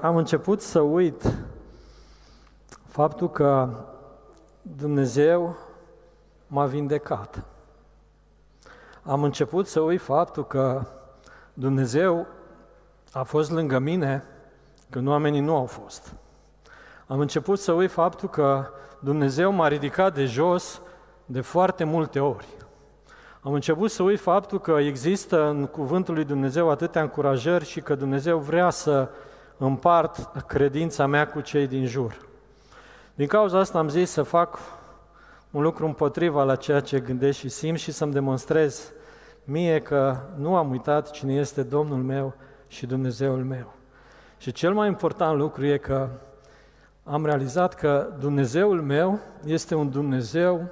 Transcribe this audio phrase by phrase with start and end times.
[0.00, 1.38] Am început să uit
[2.86, 3.68] faptul că
[4.62, 5.56] Dumnezeu
[6.46, 7.44] m-a vindecat.
[9.02, 10.86] Am început să uit faptul că
[11.54, 12.26] Dumnezeu
[13.12, 14.24] a fost lângă mine
[14.90, 16.14] când oamenii nu au fost.
[17.06, 18.66] Am început să uit faptul că
[19.00, 20.80] Dumnezeu m-a ridicat de jos
[21.26, 22.46] de foarte multe ori.
[23.40, 27.94] Am început să uit faptul că există în Cuvântul lui Dumnezeu atâtea încurajări și că
[27.94, 29.08] Dumnezeu vrea să
[29.66, 32.16] împart credința mea cu cei din jur.
[33.14, 34.58] Din cauza asta am zis să fac
[35.50, 38.92] un lucru împotriva la ceea ce gândesc și simt și să-mi demonstrez
[39.44, 42.34] mie că nu am uitat cine este Domnul meu
[42.66, 43.72] și Dumnezeul meu.
[44.38, 46.08] Și cel mai important lucru e că
[47.04, 50.68] am realizat că Dumnezeul meu este un Dumnezeu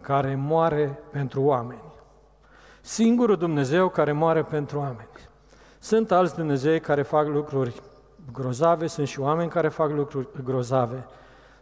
[0.00, 1.92] care moare pentru oameni.
[2.80, 5.08] Singurul Dumnezeu care moare pentru oameni.
[5.78, 7.82] Sunt alți Dumnezei care fac lucruri
[8.32, 11.06] grozave, sunt și oameni care fac lucruri grozave.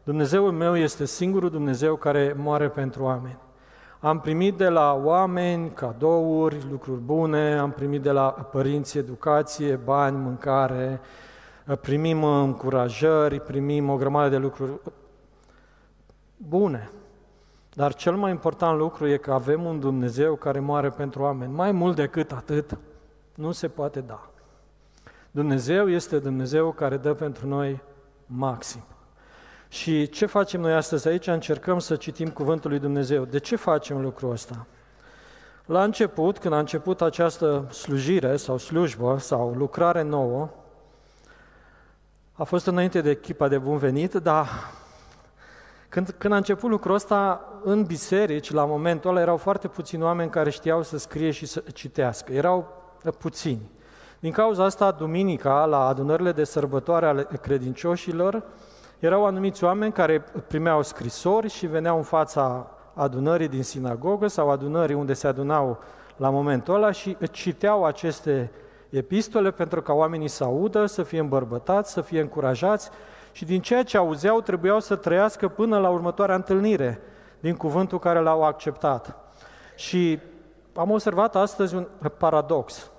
[0.05, 3.39] Dumnezeul meu este singurul Dumnezeu care moare pentru oameni.
[4.01, 10.17] Am primit de la oameni cadouri, lucruri bune, am primit de la părinți educație, bani,
[10.17, 11.01] mâncare,
[11.81, 14.73] primim încurajări, primim o grămadă de lucruri
[16.37, 16.91] bune.
[17.75, 21.53] Dar cel mai important lucru e că avem un Dumnezeu care moare pentru oameni.
[21.53, 22.79] Mai mult decât atât,
[23.35, 24.32] nu se poate da.
[25.35, 27.83] Dumnezeu este Dumnezeu care dă pentru noi
[28.27, 28.85] maxim.
[29.69, 31.27] Și ce facem noi astăzi aici?
[31.27, 33.25] Încercăm să citim Cuvântul lui Dumnezeu.
[33.25, 34.67] De ce facem lucrul ăsta?
[35.67, 40.51] La început, când a început această slujire sau slujbă sau lucrare nouă,
[42.33, 44.49] a fost înainte de echipa de bun venit, dar
[45.89, 50.31] când, când a început lucrul ăsta, în biserici, la momentul ăla, erau foarte puțini oameni
[50.31, 52.33] care știau să scrie și să citească.
[52.33, 52.83] Erau
[53.19, 53.71] puțini.
[54.23, 58.43] Din cauza asta, duminica, la adunările de sărbătoare ale credincioșilor,
[58.99, 64.95] erau anumiți oameni care primeau scrisori și veneau în fața adunării din sinagogă sau adunării
[64.95, 65.79] unde se adunau
[66.17, 68.51] la momentul ăla și citeau aceste
[68.91, 72.91] epistole pentru ca oamenii să audă, să fie îmbărbătați, să fie încurajați
[73.33, 77.01] și din ceea ce auzeau trebuiau să trăiască până la următoarea întâlnire
[77.41, 79.17] din cuvântul care l-au acceptat.
[79.77, 80.19] Și
[80.75, 81.87] am observat astăzi un
[82.19, 82.91] paradox.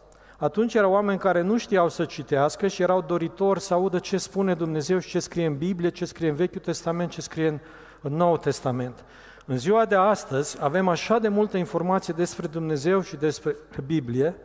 [0.44, 4.54] Atunci erau oameni care nu știau să citească și erau doritori să audă ce spune
[4.54, 7.60] Dumnezeu și ce scrie în Biblie, ce scrie în Vechiul Testament, ce scrie în,
[8.02, 9.06] în Noul Testament.
[9.46, 13.56] În ziua de astăzi avem așa de multă informație despre Dumnezeu și despre
[13.86, 14.36] Biblie,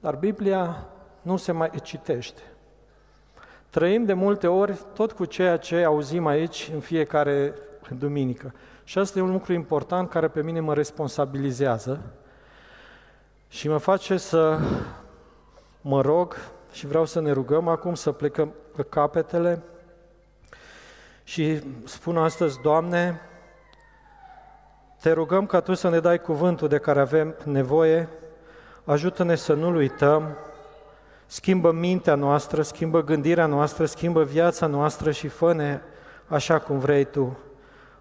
[0.00, 0.88] dar Biblia
[1.22, 2.42] nu se mai citește.
[3.70, 7.54] Trăim de multe ori tot cu ceea ce auzim aici în fiecare
[7.98, 8.54] duminică.
[8.84, 12.00] Și asta e un lucru important care pe mine mă responsabilizează
[13.48, 14.58] și mă face să
[15.80, 16.36] mă rog
[16.72, 19.62] și vreau să ne rugăm acum să plecăm pe capetele
[21.24, 23.20] și spun astăzi, Doamne,
[25.00, 28.08] te rugăm ca Tu să ne dai cuvântul de care avem nevoie,
[28.84, 30.36] ajută-ne să nu-L uităm,
[31.26, 35.80] schimbă mintea noastră, schimbă gândirea noastră, schimbă viața noastră și fă
[36.26, 37.38] așa cum vrei Tu.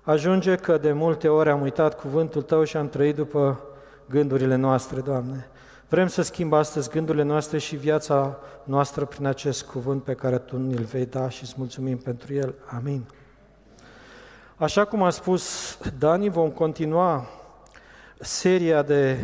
[0.01, 3.59] Ajunge că de multe ori am uitat cuvântul Tău și am trăit după
[4.06, 5.50] gândurile noastre, Doamne.
[5.90, 10.58] Vrem să schimb astăzi gândurile noastre și viața noastră prin acest cuvânt pe care Tu
[10.58, 12.56] ne-l vei da și îți mulțumim pentru el.
[12.76, 13.04] Amin.
[14.56, 17.28] Așa cum a spus Dani, vom continua
[18.20, 19.18] seria de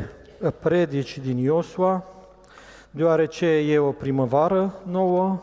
[0.60, 2.04] predici din Iosua,
[2.92, 5.42] deoarece e o primăvară nouă,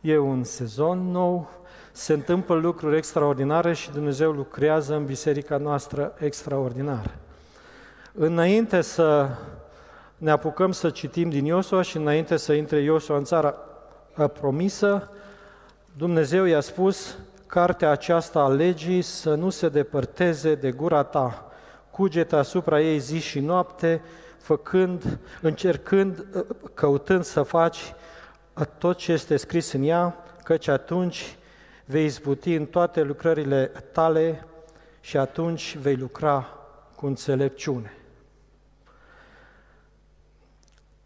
[0.00, 1.50] e un sezon nou,
[1.92, 7.10] se întâmplă lucruri extraordinare și Dumnezeu lucrează în biserica noastră extraordinar.
[8.12, 9.28] Înainte să
[10.24, 13.54] ne apucăm să citim din Iosua și înainte să intre Iosua în țara
[14.32, 15.10] promisă,
[15.96, 21.52] Dumnezeu i-a spus, cartea aceasta a legii să nu se depărteze de gura ta,
[21.90, 24.02] cugete asupra ei zi și noapte,
[24.38, 26.26] făcând, încercând,
[26.74, 27.94] căutând să faci
[28.78, 31.36] tot ce este scris în ea, căci atunci
[31.84, 34.46] vei izbuti în toate lucrările tale
[35.00, 36.48] și atunci vei lucra
[36.94, 37.92] cu înțelepciune.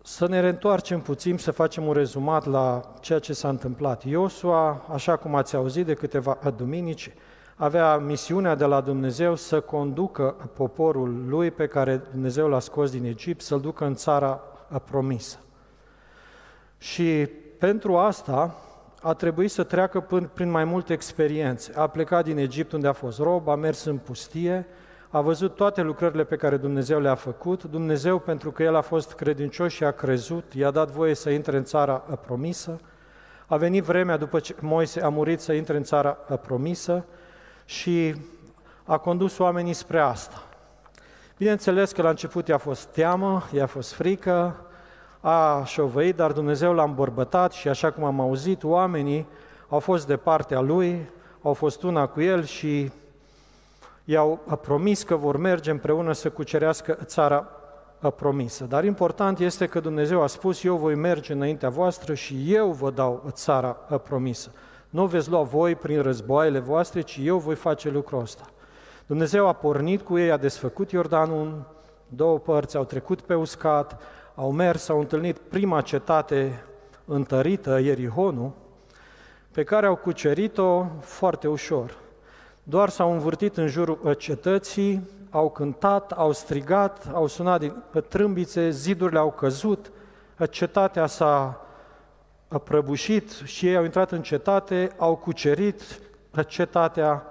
[0.09, 4.05] Să ne reîntoarcem puțin, să facem un rezumat la ceea ce s-a întâmplat.
[4.05, 7.13] Iosua, așa cum ați auzit de câteva duminici,
[7.57, 13.05] avea misiunea de la Dumnezeu să conducă poporul lui pe care Dumnezeu l-a scos din
[13.05, 14.41] Egipt, să-l ducă în țara
[14.85, 15.39] promisă.
[16.79, 17.29] Și
[17.59, 18.55] pentru asta
[19.03, 20.01] a trebuit să treacă
[20.35, 21.73] prin mai multe experiențe.
[21.77, 24.67] A plecat din Egipt unde a fost rob, a mers în pustie,
[25.11, 27.65] a văzut toate lucrările pe care Dumnezeu le-a făcut.
[27.65, 31.57] Dumnezeu, pentru că el a fost credincios și a crezut, i-a dat voie să intre
[31.57, 32.77] în țara promisă.
[33.47, 37.05] A venit vremea după ce Moise a murit să intre în țara promisă
[37.65, 38.15] și
[38.85, 40.43] a condus oamenii spre asta.
[41.37, 44.57] Bineînțeles că la început i-a fost teamă, i-a fost frică,
[45.21, 49.27] a șovăit, dar Dumnezeu l-a îmbărbătat și așa cum am auzit, oamenii
[49.69, 51.11] au fost de partea lui,
[51.43, 52.91] au fost una cu el și
[54.11, 57.49] i-au promis că vor merge împreună să cucerească țara
[58.17, 58.65] promisă.
[58.65, 62.91] Dar important este că Dumnezeu a spus, eu voi merge înaintea voastră și eu vă
[62.91, 63.69] dau țara
[64.03, 64.51] promisă.
[64.89, 68.45] Nu veți lua voi prin războaiele voastre, ci eu voi face lucrul ăsta.
[69.07, 71.63] Dumnezeu a pornit cu ei, a desfăcut Iordanul în
[72.09, 74.01] două părți, au trecut pe uscat,
[74.35, 76.65] au mers, au întâlnit prima cetate
[77.05, 78.51] întărită, Ierihonul,
[79.51, 82.07] pe care au cucerit-o foarte ușor.
[82.69, 89.19] Doar s-au învârtit în jurul cetății, au cântat, au strigat, au sunat din trâmbițe, zidurile
[89.19, 89.91] au căzut,
[90.51, 91.61] cetatea s-a
[92.65, 96.01] prăbușit și ei au intrat în cetate, au cucerit
[96.47, 97.27] cetatea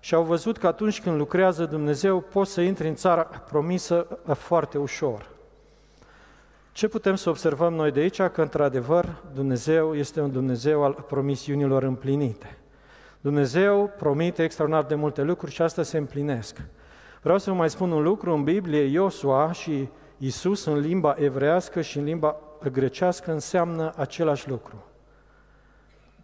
[0.00, 4.78] și au văzut că atunci când lucrează Dumnezeu poți să intri în țara promisă foarte
[4.78, 5.26] ușor.
[6.72, 8.22] Ce putem să observăm noi de aici?
[8.22, 12.58] Că, într-adevăr, Dumnezeu este un Dumnezeu al promisiunilor împlinite.
[13.20, 16.60] Dumnezeu promite extraordinar de multe lucruri și astea se împlinesc.
[17.22, 19.88] Vreau să vă mai spun un lucru, în Biblie Iosua și
[20.18, 22.36] Isus în limba evrească și în limba
[22.72, 24.84] grecească înseamnă același lucru.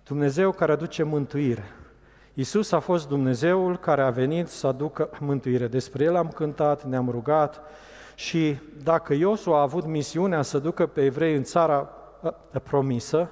[0.04, 1.64] Dumnezeu care aduce mântuire.
[2.34, 5.66] Isus a fost Dumnezeul care a venit să aducă mântuire.
[5.66, 7.60] Despre El am cântat, ne-am rugat
[8.14, 11.90] și dacă Iosua a avut misiunea să ducă pe evrei în țara
[12.62, 13.30] promisă,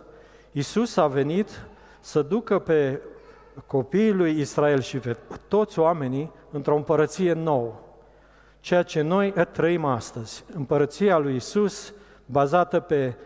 [0.53, 1.67] Isus a venit
[2.00, 3.00] să ducă pe
[3.66, 5.16] copiii lui Israel și pe
[5.49, 7.72] toți oamenii într-o împărăție nouă.
[8.60, 11.94] Ceea ce noi trăim astăzi, împărăția lui Isus,
[12.26, 13.16] bazată pe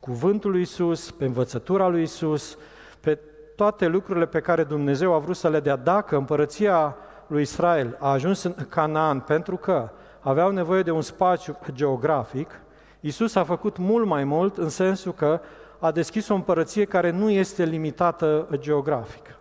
[0.00, 2.58] cuvântul lui Isus, pe învățătura lui Isus,
[3.00, 3.18] pe
[3.56, 5.76] toate lucrurile pe care Dumnezeu a vrut să le dea.
[5.76, 6.96] Dacă împărăția
[7.26, 9.90] lui Israel a ajuns în Canaan pentru că
[10.20, 12.60] aveau nevoie de un spațiu geografic,
[13.00, 15.40] Isus a făcut mult mai mult în sensul că
[15.78, 19.37] a deschis o împărăție care nu este limitată geografic.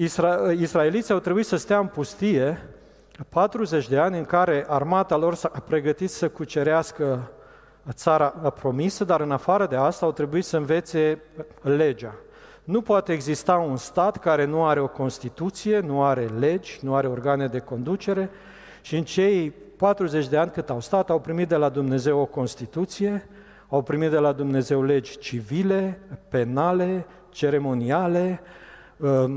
[0.00, 2.68] Isra- israeliții au trebuit să stea în pustie
[3.28, 7.30] 40 de ani în care armata lor s-a pregătit să cucerească
[7.90, 11.22] țara promisă, dar în afară de asta au trebuit să învețe
[11.62, 12.14] legea.
[12.64, 17.06] Nu poate exista un stat care nu are o Constituție, nu are legi, nu are
[17.06, 18.30] organe de conducere
[18.80, 22.24] și în cei 40 de ani cât au stat, au primit de la Dumnezeu o
[22.24, 23.28] Constituție,
[23.68, 28.46] au primit de la Dumnezeu legi civile, penale, ceremoniale, um,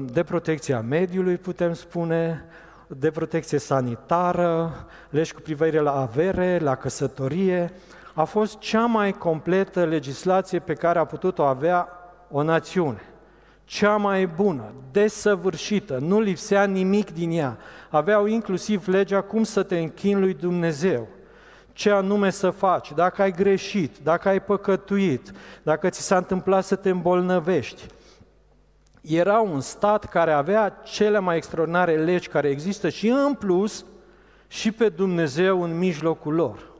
[0.05, 2.45] de protecția mediului, putem spune,
[2.87, 7.71] de protecție sanitară, legi cu privire la avere, la căsătorie.
[8.13, 11.87] A fost cea mai completă legislație pe care a putut-o avea
[12.29, 13.01] o națiune
[13.71, 17.57] cea mai bună, desăvârșită, nu lipsea nimic din ea.
[17.89, 21.07] Aveau inclusiv legea cum să te închin lui Dumnezeu,
[21.73, 25.31] ce anume să faci, dacă ai greșit, dacă ai păcătuit,
[25.63, 27.85] dacă ți s-a întâmplat să te îmbolnăvești.
[29.01, 33.85] Era un stat care avea cele mai extraordinare legi care există și în plus
[34.47, 36.71] și pe Dumnezeu în mijlocul lor.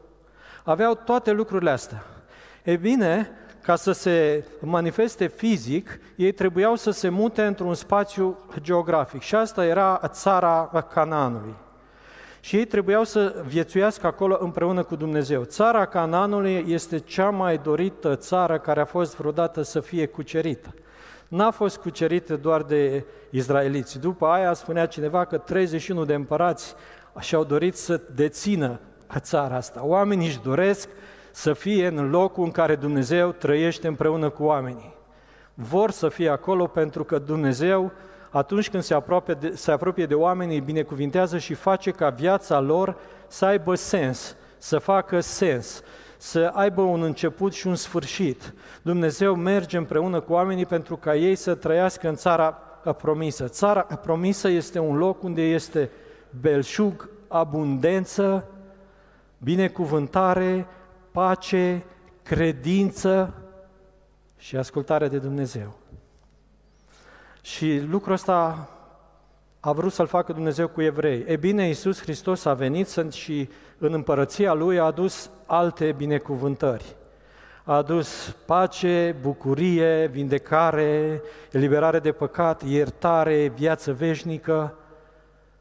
[0.64, 2.04] Aveau toate lucrurile astea.
[2.64, 3.30] E bine,
[3.62, 9.66] ca să se manifeste fizic, ei trebuiau să se mute într-un spațiu geografic și asta
[9.66, 11.56] era țara Canaanului.
[12.40, 15.44] Și ei trebuiau să viețuiască acolo împreună cu Dumnezeu.
[15.44, 20.74] Țara Canaanului este cea mai dorită țară care a fost vreodată să fie cucerită.
[21.32, 24.00] N-a fost cucerită doar de izraeliți.
[24.00, 26.76] După aia spunea cineva că 31 de împărați
[27.20, 28.80] și-au dorit să dețină
[29.20, 29.82] țara asta.
[29.84, 30.90] Oamenii își doresc
[31.32, 34.94] să fie în locul în care Dumnezeu trăiește împreună cu oamenii.
[35.54, 37.92] Vor să fie acolo pentru că Dumnezeu,
[38.30, 42.60] atunci când se apropie de, se apropie de oameni, îi binecuvintează și face ca viața
[42.60, 42.98] lor
[43.28, 45.84] să aibă sens, să facă sens,
[46.22, 48.54] să aibă un început și un sfârșit.
[48.82, 52.52] Dumnezeu merge împreună cu oamenii pentru ca ei să trăiască în țara
[52.98, 53.48] promisă.
[53.48, 55.90] Țara promisă este un loc unde este
[56.42, 58.48] belșug, abundență,
[59.38, 60.68] binecuvântare,
[61.12, 61.84] pace,
[62.24, 63.34] credință
[64.38, 65.74] și ascultare de Dumnezeu.
[67.42, 68.70] Și lucrul ăsta
[69.64, 71.24] a vrut să-l facă Dumnezeu cu evrei.
[71.28, 76.96] E bine, Iisus Hristos a venit și în împărăția Lui a adus alte binecuvântări.
[77.64, 84.76] A adus pace, bucurie, vindecare, eliberare de păcat, iertare, viață veșnică.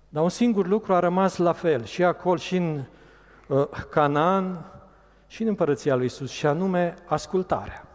[0.09, 2.83] Dar un singur lucru a rămas la fel și acolo și în
[3.47, 4.65] uh, Canaan
[5.27, 7.87] și în împărăția lui Isus, și anume ascultarea.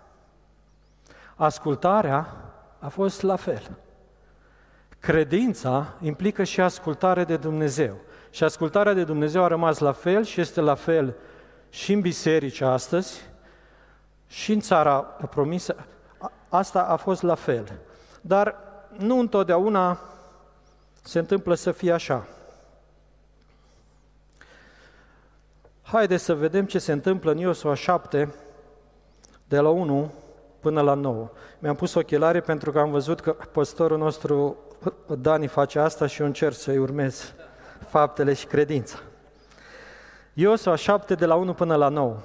[1.35, 2.27] Ascultarea
[2.79, 3.77] a fost la fel.
[5.05, 7.95] Credința implică și ascultare de Dumnezeu.
[8.29, 11.15] Și ascultarea de Dumnezeu a rămas la fel și este la fel
[11.69, 13.21] și în biserici astăzi,
[14.27, 15.75] și în țara promisă.
[16.49, 17.71] Asta a fost la fel.
[18.21, 18.55] Dar
[18.97, 19.99] nu întotdeauna
[21.01, 22.27] se întâmplă să fie așa.
[25.81, 28.33] Haideți să vedem ce se întâmplă în Iosua 7,
[29.47, 30.13] de la 1
[30.59, 31.29] până la 9.
[31.59, 34.57] Mi-am pus ochelare pentru că am văzut că păstorul nostru
[35.19, 37.33] Dani face asta și eu încerc să-i urmez
[37.87, 38.97] faptele și credința.
[40.33, 42.17] Iosua 7 de la 1 până la 9.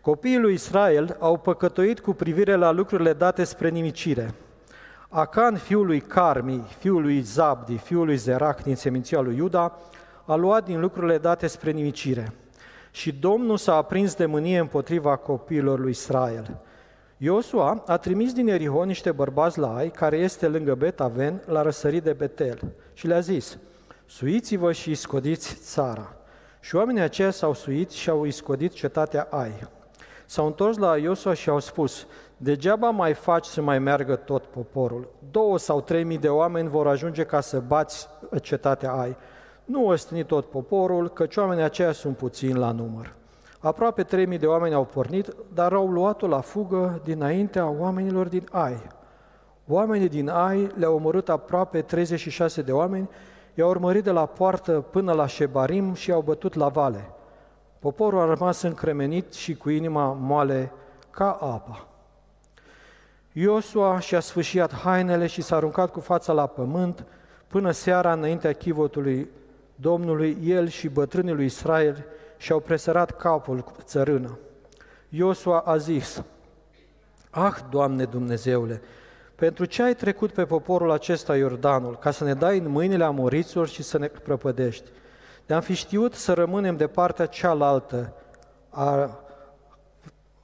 [0.00, 4.34] Copiii lui Israel au păcătoit cu privire la lucrurile date spre nimicire.
[5.08, 9.78] Acan, fiul lui Carmi, fiul lui Zabdi, fiul lui Zerac din seminția lui Iuda,
[10.24, 12.32] a luat din lucrurile date spre nimicire.
[12.90, 16.56] Și Domnul s-a aprins de mânie împotriva copiilor lui Israel.
[17.18, 22.02] Iosua a trimis din Erihon niște bărbați la Ai, care este lângă Bet-Aven, la răsărit
[22.02, 22.58] de Betel,
[22.92, 23.58] și le-a zis,
[24.06, 26.16] suiți-vă și scodiți țara.
[26.60, 29.68] Și oamenii aceia s-au suit și au iscodit cetatea Ai.
[30.26, 32.06] S-au întors la Iosua și au spus,
[32.36, 35.08] degeaba mai faci să mai meargă tot poporul.
[35.30, 38.08] Două sau trei mii de oameni vor ajunge ca să bați
[38.42, 39.16] cetatea Ai.
[39.64, 43.14] Nu ostini tot poporul, căci oamenii aceia sunt puțini la număr.
[43.66, 48.82] Aproape 3000 de oameni au pornit, dar au luat-o la fugă dinaintea oamenilor din Ai.
[49.68, 53.08] Oamenii din Ai le-au omorât aproape 36 de oameni,
[53.54, 57.10] i-au urmărit de la poartă până la Șebarim și i-au bătut la vale.
[57.78, 60.72] Poporul a rămas încremenit și cu inima moale
[61.10, 61.86] ca apa.
[63.32, 67.04] Iosua și-a sfâșiat hainele și s-a aruncat cu fața la pământ
[67.46, 69.28] până seara înaintea chivotului
[69.74, 72.04] Domnului, el și bătrânii lui Israel
[72.36, 74.38] și-au presărat capul cu țărână.
[75.08, 76.22] Iosua a zis,
[77.30, 78.82] Ah, Doamne Dumnezeule,
[79.34, 83.68] pentru ce ai trecut pe poporul acesta Iordanul, ca să ne dai în mâinile amoriților
[83.68, 84.90] și să ne prăpădești?
[85.46, 88.12] De-am fi știut să rămânem de partea cealaltă
[88.70, 89.18] a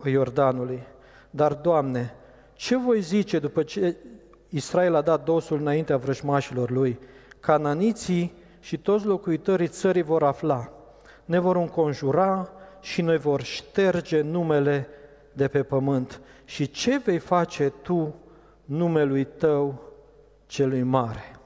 [0.04, 0.82] Iordanului.
[1.30, 2.14] Dar, Doamne,
[2.52, 3.96] ce voi zice după ce
[4.49, 6.99] Israel a dat dosul înaintea vrăjmașilor lui?
[7.40, 10.72] Cananiții și toți locuitorii țării vor afla,
[11.25, 12.50] ne vor înconjura
[12.81, 14.88] și noi vor șterge numele
[15.33, 16.21] de pe pământ.
[16.45, 18.14] Și ce vei face tu
[18.64, 19.83] numelui tău
[20.47, 21.37] celui mare?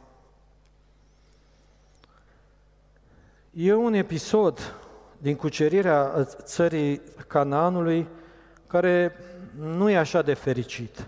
[3.50, 4.74] E un episod
[5.18, 8.08] din cucerirea țării Canaanului
[8.66, 9.16] care
[9.58, 11.06] nu e așa de fericit.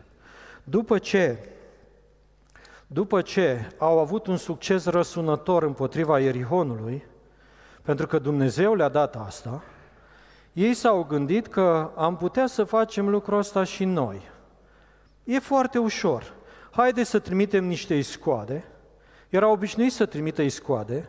[0.64, 1.38] După ce
[2.90, 7.04] după ce au avut un succes răsunător împotriva Ierihonului,
[7.88, 9.62] pentru că Dumnezeu le-a dat asta,
[10.52, 14.20] ei s-au gândit că am putea să facem lucrul ăsta și noi.
[15.24, 16.32] E foarte ușor.
[16.70, 18.64] Haideți să trimitem niște iscoade.
[19.28, 21.08] Era obișnuit să trimită iscoade.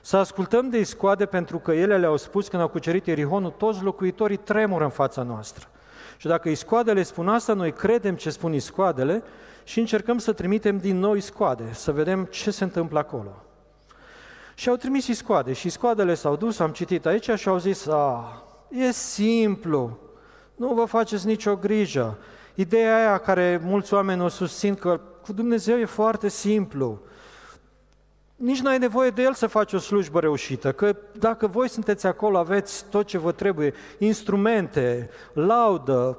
[0.00, 4.36] Să ascultăm de iscoade pentru că ele le-au spus când au cucerit Erihonul, toți locuitorii
[4.36, 5.68] tremură în fața noastră.
[6.16, 9.22] Și dacă iscoadele spun asta, noi credem ce spun iscoadele
[9.64, 13.42] și încercăm să trimitem din nou iscoade, să vedem ce se întâmplă acolo.
[14.58, 18.42] Și au trimis iscoade și iscoadele s-au dus, am citit aici și au zis, a,
[18.68, 19.98] e simplu,
[20.56, 22.18] nu vă faceți nicio grijă.
[22.54, 27.00] Ideea aia care mulți oameni o susțin că cu Dumnezeu e foarte simplu.
[28.36, 32.06] Nici nu ai nevoie de el să faci o slujbă reușită, că dacă voi sunteți
[32.06, 36.18] acolo, aveți tot ce vă trebuie, instrumente, laudă.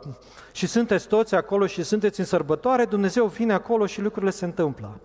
[0.51, 5.00] Și sunteți toți acolo și sunteți în sărbătoare, Dumnezeu vine acolo și lucrurile se întâmplă.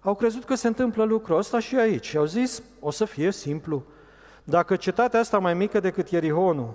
[0.00, 3.32] Au crezut că se întâmplă lucrul ăsta și aici și au zis, o să fie
[3.32, 3.84] simplu.
[4.44, 6.74] Dacă cetatea asta mai mică decât Ierihonul,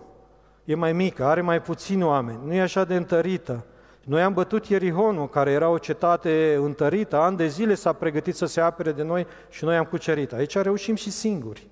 [0.64, 3.66] e mai mică, are mai puțini oameni, nu e așa de întărită,
[4.04, 8.46] noi am bătut Ierihonul, care era o cetate întărită, ani de zile s-a pregătit să
[8.46, 10.34] se apere de noi și noi am cucerit.
[10.34, 11.68] Aici reușim și singuri.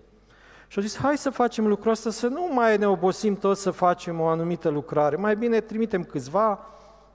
[0.67, 3.71] Și au zis, hai să facem lucrul ăsta, să nu mai ne obosim toți să
[3.71, 5.15] facem o anumită lucrare.
[5.15, 6.59] Mai bine trimitem câțiva,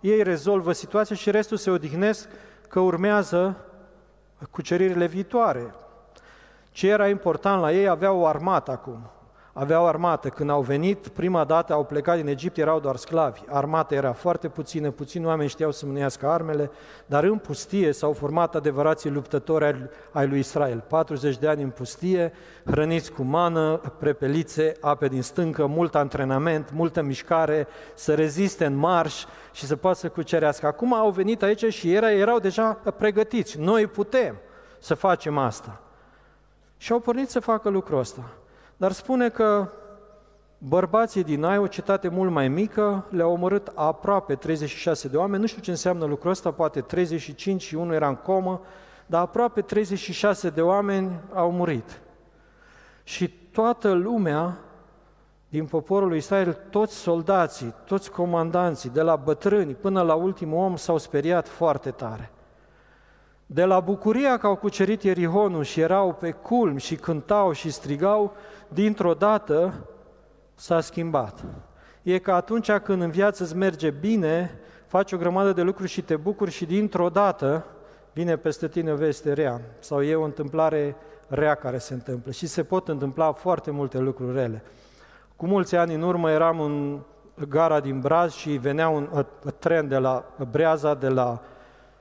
[0.00, 2.28] ei rezolvă situația și restul se odihnesc
[2.68, 3.56] că urmează
[4.50, 5.74] cuceririle viitoare.
[6.70, 9.10] Ce era important la ei, aveau o armată acum
[9.58, 10.28] aveau armată.
[10.28, 13.40] Când au venit, prima dată au plecat din Egipt, erau doar sclavi.
[13.48, 16.70] Armata era foarte puțină, puțini oameni știau să mânească armele,
[17.06, 20.84] dar în pustie s-au format adevărații luptători ai lui Israel.
[20.88, 22.32] 40 de ani în pustie,
[22.64, 29.24] hrăniți cu mană, prepelițe, ape din stâncă, mult antrenament, multă mișcare, să reziste în marș
[29.52, 30.66] și să poată să cucerească.
[30.66, 33.58] Acum au venit aici și era, erau deja pregătiți.
[33.58, 34.36] Noi putem
[34.78, 35.80] să facem asta.
[36.76, 38.30] Și au pornit să facă lucrul ăsta.
[38.76, 39.68] Dar spune că
[40.58, 45.46] bărbații din Ai, o cetate mult mai mică, le-au omorât aproape 36 de oameni, nu
[45.46, 48.60] știu ce înseamnă lucrul ăsta, poate 35 și unul era în comă,
[49.06, 52.00] dar aproape 36 de oameni au murit.
[53.02, 54.58] Și toată lumea
[55.48, 60.76] din poporul lui Israel, toți soldații, toți comandanții, de la bătrâni până la ultimul om,
[60.76, 62.30] s-au speriat foarte tare.
[63.46, 68.34] De la bucuria că au cucerit Ierihonul și erau pe culm și cântau și strigau,
[68.68, 69.74] dintr-o dată
[70.54, 71.44] s-a schimbat.
[72.02, 76.02] E ca atunci când în viață îți merge bine, faci o grămadă de lucruri și
[76.02, 77.64] te bucuri și dintr-o dată
[78.12, 80.96] vine peste tine o veste rea sau e o întâmplare
[81.26, 84.62] rea care se întâmplă și se pot întâmpla foarte multe lucruri rele.
[85.36, 87.00] Cu mulți ani în urmă eram în
[87.48, 89.26] gara din Braz și venea un
[89.58, 91.42] tren de la Breaza, de la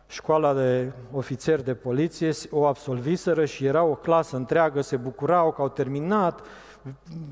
[0.07, 5.61] școala de ofițeri de poliție, o absolviseră și era o clasă întreagă, se bucurau că
[5.61, 6.41] au terminat,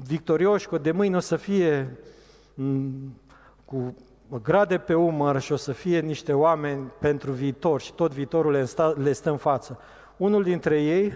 [0.05, 1.97] victorioși, că de mâine o să fie
[3.65, 3.95] cu
[4.41, 8.65] grade pe umăr și o să fie niște oameni pentru viitor și tot viitorul le,
[8.65, 9.79] sta, le stă în față.
[10.17, 11.13] Unul dintre ei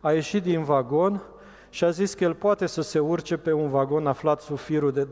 [0.00, 1.22] a ieșit din vagon
[1.70, 4.92] și a zis că el poate să se urce pe un vagon aflat sub firul
[4.92, 5.08] de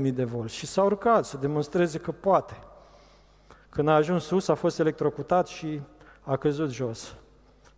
[0.00, 0.54] 27.000 de volți.
[0.54, 2.56] Și s-a urcat să demonstreze că poate.
[3.68, 5.80] Când a ajuns sus, a fost electrocutat și
[6.22, 7.14] a căzut jos.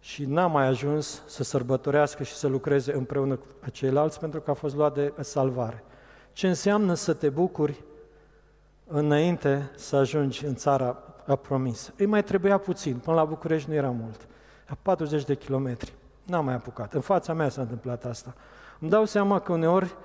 [0.01, 4.55] Și n-a mai ajuns să sărbătorească și să lucreze împreună cu ceilalți pentru că a
[4.55, 5.85] fost luat de salvare.
[6.33, 7.85] Ce înseamnă să te bucuri
[8.87, 10.93] înainte să ajungi în țara
[11.43, 11.93] promisă?
[11.97, 14.27] Îi mai trebuia puțin, până la București nu era mult.
[14.69, 15.93] A 40 de kilometri.
[16.25, 16.95] N-am mai apucat.
[16.95, 18.35] În fața mea s-a întâmplat asta.
[18.81, 19.97] Îmi dau seama că uneori,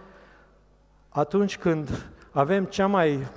[1.10, 3.28] atunci când avem cea mai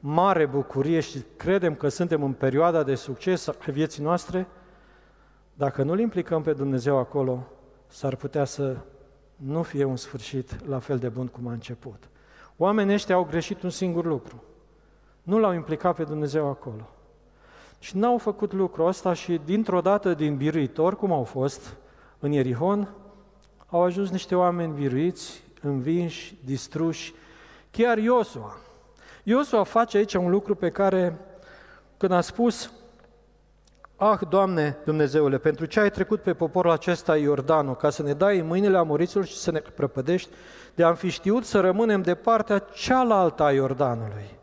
[0.00, 4.46] mare bucurie și credem că suntem în perioada de succes a vieții noastre,
[5.54, 7.46] dacă nu-L implicăm pe Dumnezeu acolo,
[7.86, 8.76] s-ar putea să
[9.36, 12.08] nu fie un sfârșit la fel de bun cum a început.
[12.56, 14.42] Oamenii ăștia au greșit un singur lucru.
[15.22, 16.88] Nu l-au implicat pe Dumnezeu acolo.
[17.78, 21.76] Și n-au făcut lucrul ăsta și dintr-o dată din biruitor, cum au fost
[22.18, 22.94] în Ierihon,
[23.66, 27.14] au ajuns niște oameni biruiți, învinși, distruși,
[27.70, 28.56] chiar Iosua.
[29.22, 31.18] Iosua face aici un lucru pe care,
[31.96, 32.70] când a spus,
[34.02, 38.38] Ah, Doamne Dumnezeule, pentru ce ai trecut pe poporul acesta Iordanul, ca să ne dai
[38.38, 40.30] în mâinile amoriților și să ne prăpădești,
[40.74, 44.38] de am fi știut să rămânem de partea cealaltă a Iordanului.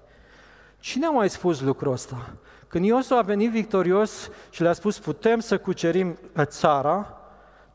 [0.80, 2.34] Cine a mai spus lucrul ăsta?
[2.68, 7.22] Când Iosua a venit victorios și le-a spus, putem să cucerim țara,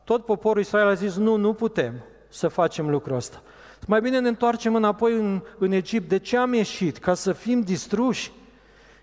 [0.03, 1.93] tot poporul Israel a zis, nu, nu putem
[2.29, 3.41] să facem lucrul ăsta.
[3.87, 6.09] Mai bine ne întoarcem înapoi în, în Egipt.
[6.09, 6.97] De ce am ieșit?
[6.97, 8.31] Ca să fim distruși?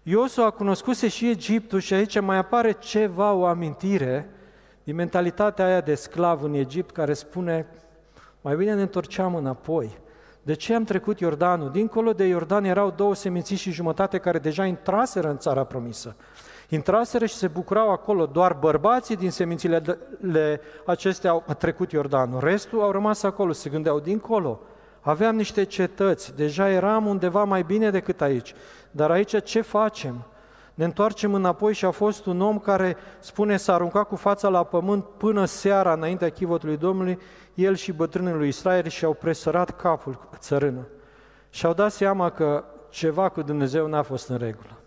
[0.03, 4.31] Iosu a cunoscuse și Egiptul și aici mai apare ceva, o amintire
[4.85, 7.67] din mentalitatea aia de sclav în Egipt care spune
[8.41, 9.99] mai bine ne întorceam înapoi.
[10.43, 11.71] De ce am trecut Iordanul?
[11.71, 16.17] Dincolo de Iordan erau două seminții și jumătate care deja intraseră în țara promisă.
[16.73, 19.83] Intraseră și se bucurau acolo, doar bărbații din semințile
[20.87, 22.41] acestea au trecut Iordanul.
[22.41, 24.61] Restul au rămas acolo, se gândeau dincolo.
[25.01, 28.55] Aveam niște cetăți, deja eram undeva mai bine decât aici.
[28.91, 30.25] Dar aici ce facem?
[30.75, 34.65] Ne întoarcem înapoi și a fost un om care spune s-a aruncat cu fața la
[34.65, 37.19] pământ până seara înaintea chivotului Domnului,
[37.55, 40.87] el și bătrânul lui Israel și-au presărat capul cu țărână.
[41.51, 44.80] Și-au dat seama că ceva cu Dumnezeu n-a fost în regulă.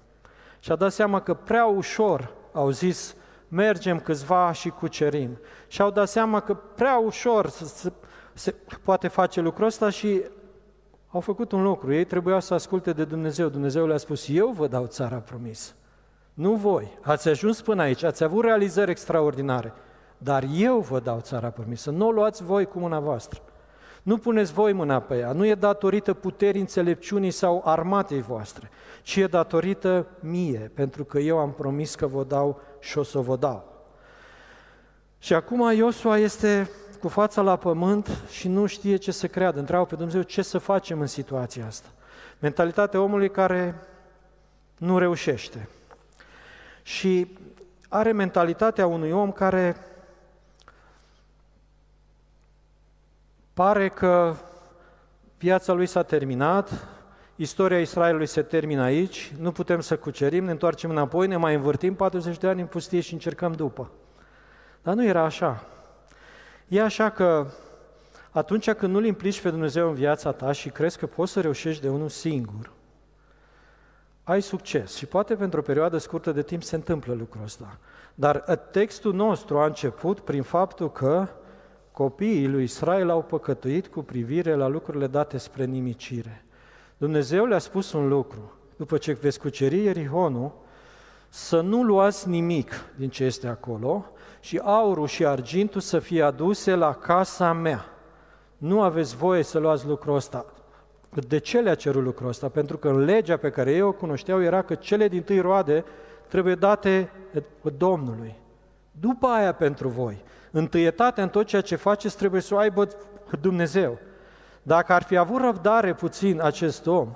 [0.63, 3.15] Și-a dat seama că prea ușor au zis,
[3.47, 5.39] mergem câțiva și cucerim.
[5.67, 7.91] Și-au dat seama că prea ușor se,
[8.33, 10.21] se poate face lucrul ăsta și
[11.07, 11.93] au făcut un lucru.
[11.93, 13.47] Ei trebuiau să asculte de Dumnezeu.
[13.47, 15.73] Dumnezeu le-a spus, eu vă dau țara promisă.
[16.33, 16.97] Nu voi.
[17.01, 19.73] Ați ajuns până aici, ați avut realizări extraordinare.
[20.17, 21.91] Dar eu vă dau țara promisă.
[21.91, 23.41] Nu o luați voi cu mâna voastră.
[24.03, 25.31] Nu puneți voi mâna pe ea.
[25.31, 28.69] Nu e datorită puterii, înțelepciunii sau armatei voastre,
[29.03, 33.19] ci e datorită mie, pentru că eu am promis că vă dau și o să
[33.19, 33.71] vă dau.
[35.19, 39.59] Și acum Iosua este cu fața la pământ și nu știe ce să creadă.
[39.59, 41.87] Întreabă pe Dumnezeu ce să facem în situația asta.
[42.39, 43.75] Mentalitatea omului care
[44.77, 45.69] nu reușește.
[46.81, 47.37] Și
[47.89, 49.75] are mentalitatea unui om care
[53.53, 54.35] pare că
[55.37, 56.87] viața lui s-a terminat,
[57.35, 61.95] istoria Israelului se termină aici, nu putem să cucerim, ne întoarcem înapoi, ne mai învârtim
[61.95, 63.91] 40 de ani în pustie și încercăm după.
[64.81, 65.63] Dar nu era așa.
[66.67, 67.47] E așa că
[68.31, 71.81] atunci când nu-L implici pe Dumnezeu în viața ta și crezi că poți să reușești
[71.81, 72.71] de unul singur,
[74.23, 74.95] ai succes.
[74.95, 77.77] Și poate pentru o perioadă scurtă de timp se întâmplă lucrul ăsta.
[78.15, 78.37] Dar
[78.71, 81.27] textul nostru a început prin faptul că
[81.91, 86.45] copiii lui Israel au păcătuit cu privire la lucrurile date spre nimicire.
[87.03, 88.51] Dumnezeu le-a spus un lucru.
[88.75, 90.51] După ce veți cuceri Ierihonul,
[91.29, 94.05] să nu luați nimic din ce este acolo
[94.39, 97.85] și aurul și argintul să fie aduse la casa mea.
[98.57, 100.45] Nu aveți voie să luați lucrul ăsta.
[101.27, 102.49] De ce le-a cerut lucrul ăsta?
[102.49, 105.83] Pentru că în legea pe care ei o cunoșteau era că cele din tâi roade
[106.27, 107.11] trebuie date
[107.77, 108.35] Domnului.
[108.91, 110.23] După aia pentru voi.
[110.51, 112.87] Întâietatea în tot ceea ce faceți trebuie să o aibă
[113.41, 113.99] Dumnezeu.
[114.63, 117.09] Dacă ar fi avut răbdare puțin acest om,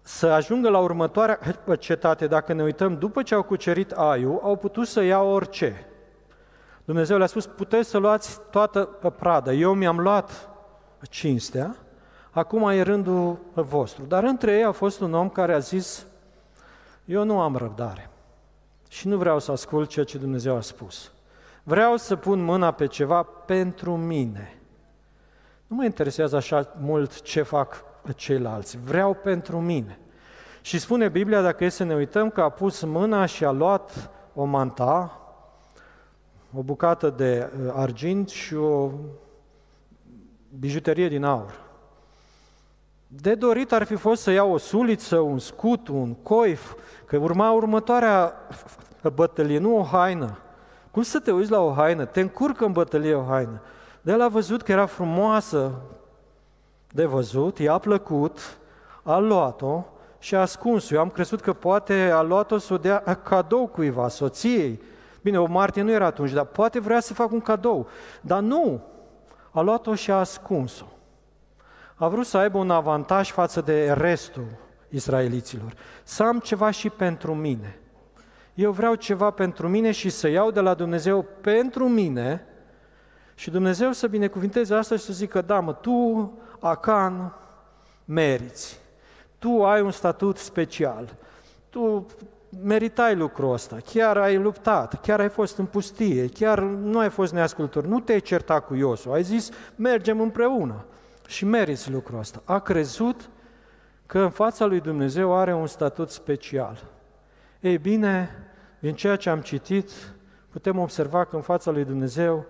[0.00, 1.38] să ajungă la următoarea
[1.78, 5.86] cetate, dacă ne uităm, după ce au cucerit Aiu, au putut să iau orice.
[6.84, 8.84] Dumnezeu le-a spus, puteți să luați toată
[9.18, 9.52] pradă.
[9.52, 10.48] Eu mi-am luat
[11.02, 11.76] cinstea,
[12.30, 14.04] acum e rândul vostru.
[14.04, 16.06] Dar între ei a fost un om care a zis,
[17.04, 18.10] eu nu am răbdare
[18.88, 21.12] și nu vreau să ascult ceea ce Dumnezeu a spus.
[21.62, 24.58] Vreau să pun mâna pe ceva pentru mine.
[25.74, 27.84] Nu mă interesează așa mult ce fac
[28.14, 28.78] ceilalți.
[28.84, 29.98] Vreau pentru mine.
[30.60, 34.10] Și spune Biblia, dacă e să ne uităm, că a pus mâna și a luat
[34.34, 35.20] o manta,
[36.56, 38.90] o bucată de uh, argint și o
[40.58, 41.60] bijuterie din aur.
[43.06, 46.74] De dorit ar fi fost să ia o suliță, un scut, un coif,
[47.06, 48.34] că urma următoarea
[49.14, 50.38] bătălie, nu o haină.
[50.90, 52.04] Cum să te uiți la o haină?
[52.04, 53.60] Te încurcă în bătălie o haină.
[54.04, 55.72] De el a văzut că era frumoasă
[56.90, 58.58] de văzut, i-a plăcut,
[59.02, 59.84] a luat-o
[60.18, 60.94] și a ascuns-o.
[60.94, 64.82] Eu am crezut că poate a luat-o să o dea cadou cuiva, soției.
[65.22, 67.88] Bine, o martie nu era atunci, dar poate vrea să facă un cadou.
[68.20, 68.80] Dar nu,
[69.50, 70.86] a luat-o și a ascuns-o.
[71.94, 74.46] A vrut să aibă un avantaj față de restul
[74.88, 75.74] israeliților.
[76.02, 77.78] Să am ceva și pentru mine.
[78.54, 82.46] Eu vreau ceva pentru mine și să iau de la Dumnezeu pentru mine
[83.34, 87.34] și Dumnezeu să binecuvinteze asta și să zică, da, mă, tu, Acan,
[88.04, 88.80] meriți.
[89.38, 91.16] Tu ai un statut special.
[91.70, 92.06] Tu
[92.62, 97.32] meritai lucrul ăsta, chiar ai luptat, chiar ai fost în pustie, chiar nu ai fost
[97.32, 100.84] neascultor, nu te-ai certat cu Iosu, ai zis, mergem împreună
[101.26, 102.42] și meriți lucrul ăsta.
[102.44, 103.30] A crezut
[104.06, 106.84] că în fața lui Dumnezeu are un statut special.
[107.60, 108.30] Ei bine,
[108.78, 109.90] din ceea ce am citit,
[110.50, 112.46] putem observa că în fața lui Dumnezeu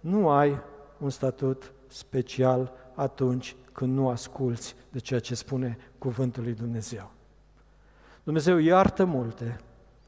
[0.00, 0.62] nu ai
[0.98, 7.10] un statut special atunci când nu asculți de ceea ce spune cuvântul lui Dumnezeu.
[8.22, 9.60] Dumnezeu iartă multe,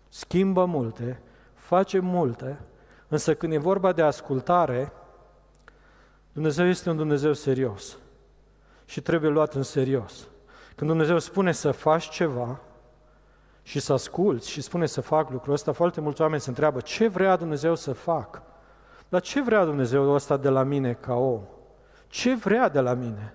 [0.09, 1.23] schimbă multe,
[1.55, 2.61] face multe,
[3.09, 4.93] însă când e vorba de ascultare,
[6.33, 7.99] Dumnezeu este un Dumnezeu serios
[8.85, 10.29] și trebuie luat în serios.
[10.77, 12.61] Când Dumnezeu spune să faci ceva
[13.63, 17.09] și să asculți și spune să fac lucrul ăsta, foarte mulți oameni se întreabă ce
[17.09, 18.43] vrea Dumnezeu să fac.
[19.11, 21.41] Dar ce vrea Dumnezeu ăsta de la mine ca om?
[22.07, 23.35] Ce vrea de la mine?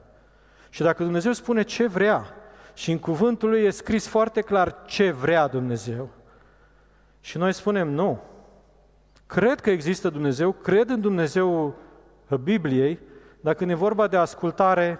[0.69, 2.25] Și dacă Dumnezeu spune ce vrea
[2.73, 6.09] și în cuvântul lui e scris foarte clar ce vrea Dumnezeu,
[7.19, 8.21] și noi spunem nu,
[9.25, 11.75] cred că există Dumnezeu, cred în Dumnezeu
[12.43, 12.99] Bibliei,
[13.41, 14.99] dacă când e vorba de ascultare,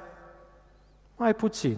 [1.16, 1.78] mai puțin.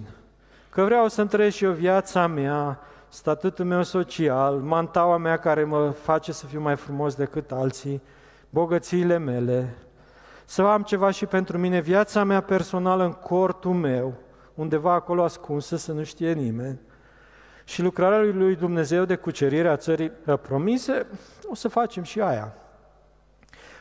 [0.69, 6.31] Că vreau să întreci eu viața mea, statutul meu social, mantaua mea care mă face
[6.31, 8.01] să fiu mai frumos decât alții,
[8.49, 9.75] bogățiile mele,
[10.45, 14.13] să am ceva și pentru mine, viața mea personală în cortul meu,
[14.53, 16.79] undeva acolo ascunsă, să nu știe nimeni,
[17.63, 20.10] și lucrarea lui Dumnezeu de cucerire a țării
[20.41, 21.05] promise,
[21.47, 22.53] o să facem și aia.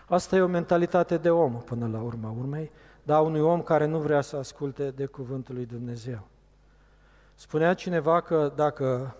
[0.06, 2.70] Asta e o mentalitate de om până la urma urmei,
[3.02, 6.26] dar unui om care nu vrea să asculte de cuvântul lui Dumnezeu.
[7.34, 9.16] Spunea cineva că dacă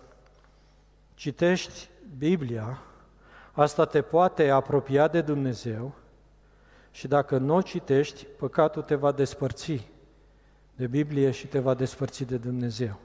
[1.15, 2.83] citești Biblia,
[3.57, 5.95] asta te poate apropia de Dumnezeu
[6.91, 9.91] și dacă nu o citești, păcatul te va despărți
[10.75, 13.01] de Biblie și te va despărți de Dumnezeu.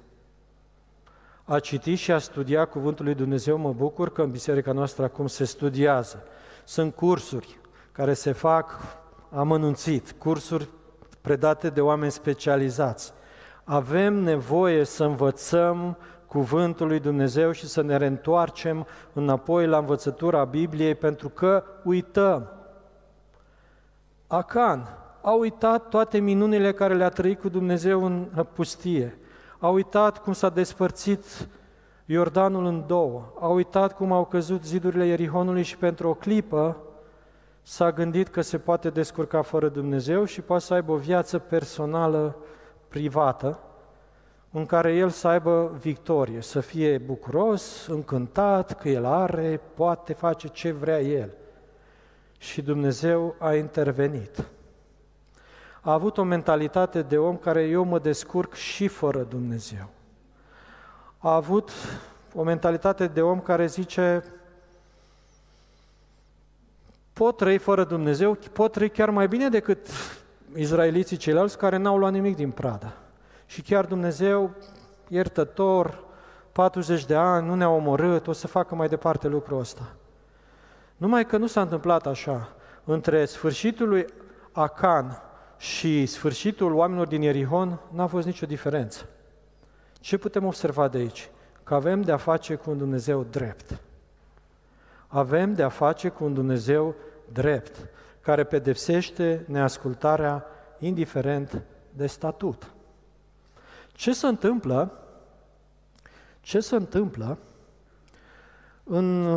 [1.44, 5.28] A citi și a studia Cuvântul lui Dumnezeu, mă bucur că în biserica noastră acum
[5.28, 6.24] se studiază.
[6.64, 7.60] Sunt cursuri
[7.92, 8.80] care se fac
[9.30, 10.68] amănunțit, cursuri
[11.22, 13.14] predate de oameni specializați.
[13.64, 15.98] Avem nevoie să învățăm
[16.32, 22.50] cuvântul lui Dumnezeu și să ne reîntoarcem înapoi la învățătura Bibliei pentru că uităm.
[24.28, 29.18] Acan a uitat toate minunile care le-a trăit cu Dumnezeu în pustie.
[29.60, 31.48] A uitat cum s-a despărțit
[32.06, 33.34] Iordanul în două.
[33.40, 36.78] A uitat cum au căzut zidurile Ierihonului și pentru o clipă
[37.62, 42.36] s-a gândit că se poate descurca fără Dumnezeu și poate să aibă o viață personală,
[42.88, 43.60] privată,
[44.52, 50.48] în care el să aibă victorie, să fie bucuros, încântat că el are, poate face
[50.48, 51.30] ce vrea el.
[52.38, 54.46] și Dumnezeu a intervenit.
[55.82, 59.90] A avut o mentalitate de om care eu mă descurc și fără Dumnezeu.
[61.18, 61.72] A avut
[62.34, 64.24] o mentalitate de om care zice
[67.14, 69.88] pot trăi fără Dumnezeu, pot trăi chiar mai bine decât
[70.56, 73.01] izraeliții ceilalți care n-au luat nimic din pradă.
[73.52, 74.52] Și chiar Dumnezeu,
[75.08, 76.04] iertător,
[76.52, 79.96] 40 de ani, nu ne-a omorât, o să facă mai departe lucrul ăsta.
[80.98, 82.56] Numai că nu s-a întâmplat așa.
[82.84, 84.06] Între sfârșitul lui
[84.52, 85.22] Acan
[85.58, 89.10] și sfârșitul oamenilor din Ierihon n-a fost nicio diferență.
[90.00, 91.30] Ce putem observa de aici?
[91.64, 93.82] Că avem de a face cu un Dumnezeu drept.
[95.08, 96.96] Avem de a face cu un Dumnezeu
[97.32, 97.90] drept,
[98.22, 100.46] care pedepsește neascultarea
[100.80, 101.62] indiferent
[101.94, 102.72] de statut.
[103.94, 104.92] Ce se întâmplă?
[106.40, 107.38] Ce se întâmplă
[108.84, 109.36] în,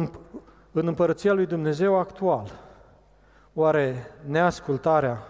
[0.72, 2.50] în împărăția lui Dumnezeu actual?
[3.54, 5.22] Oare neascultarea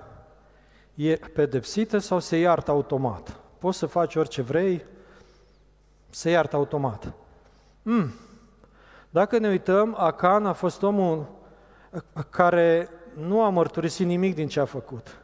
[0.94, 3.40] e pedepsită sau se iartă automat?
[3.58, 4.84] Poți să faci orice vrei,
[6.10, 7.12] se iartă automat.
[7.82, 8.12] Mm.
[9.10, 11.26] Dacă ne uităm, Acan a fost omul
[12.30, 15.23] care nu a mărturisit nimic din ce a făcut.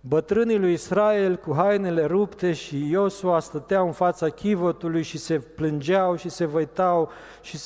[0.00, 6.16] Bătrânii lui Israel cu hainele rupte și Iosua stăteau în fața chivotului și se plângeau
[6.16, 7.10] și se văitau
[7.42, 7.58] și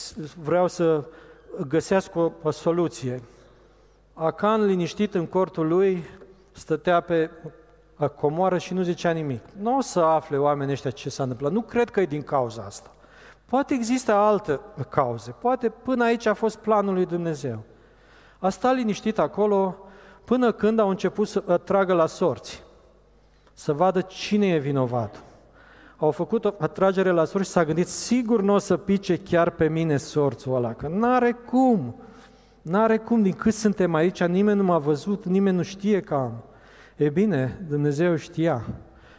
[0.42, 1.04] vreau să
[1.68, 3.22] găsească o, o soluție.
[4.14, 6.04] Acan, liniștit în cortul lui,
[6.52, 7.30] stătea pe
[8.16, 9.42] comoară și nu zicea nimic.
[9.60, 11.52] Nu o să afle oamenii ăștia ce s-a întâmplat.
[11.52, 12.90] Nu cred că e din cauza asta.
[13.44, 15.34] Poate există alte cauze.
[15.38, 17.62] Poate până aici a fost planul lui Dumnezeu.
[18.38, 19.83] A stat liniștit acolo
[20.24, 22.62] până când au început să tragă la sorți,
[23.52, 25.22] să vadă cine e vinovat.
[25.96, 29.50] Au făcut o atragere la sorți și s-a gândit, sigur nu o să pice chiar
[29.50, 31.94] pe mine sorțul ăla, că n-are cum,
[32.62, 36.42] n-are cum, din cât suntem aici, nimeni nu m-a văzut, nimeni nu știe că am.
[36.96, 38.64] E bine, Dumnezeu știa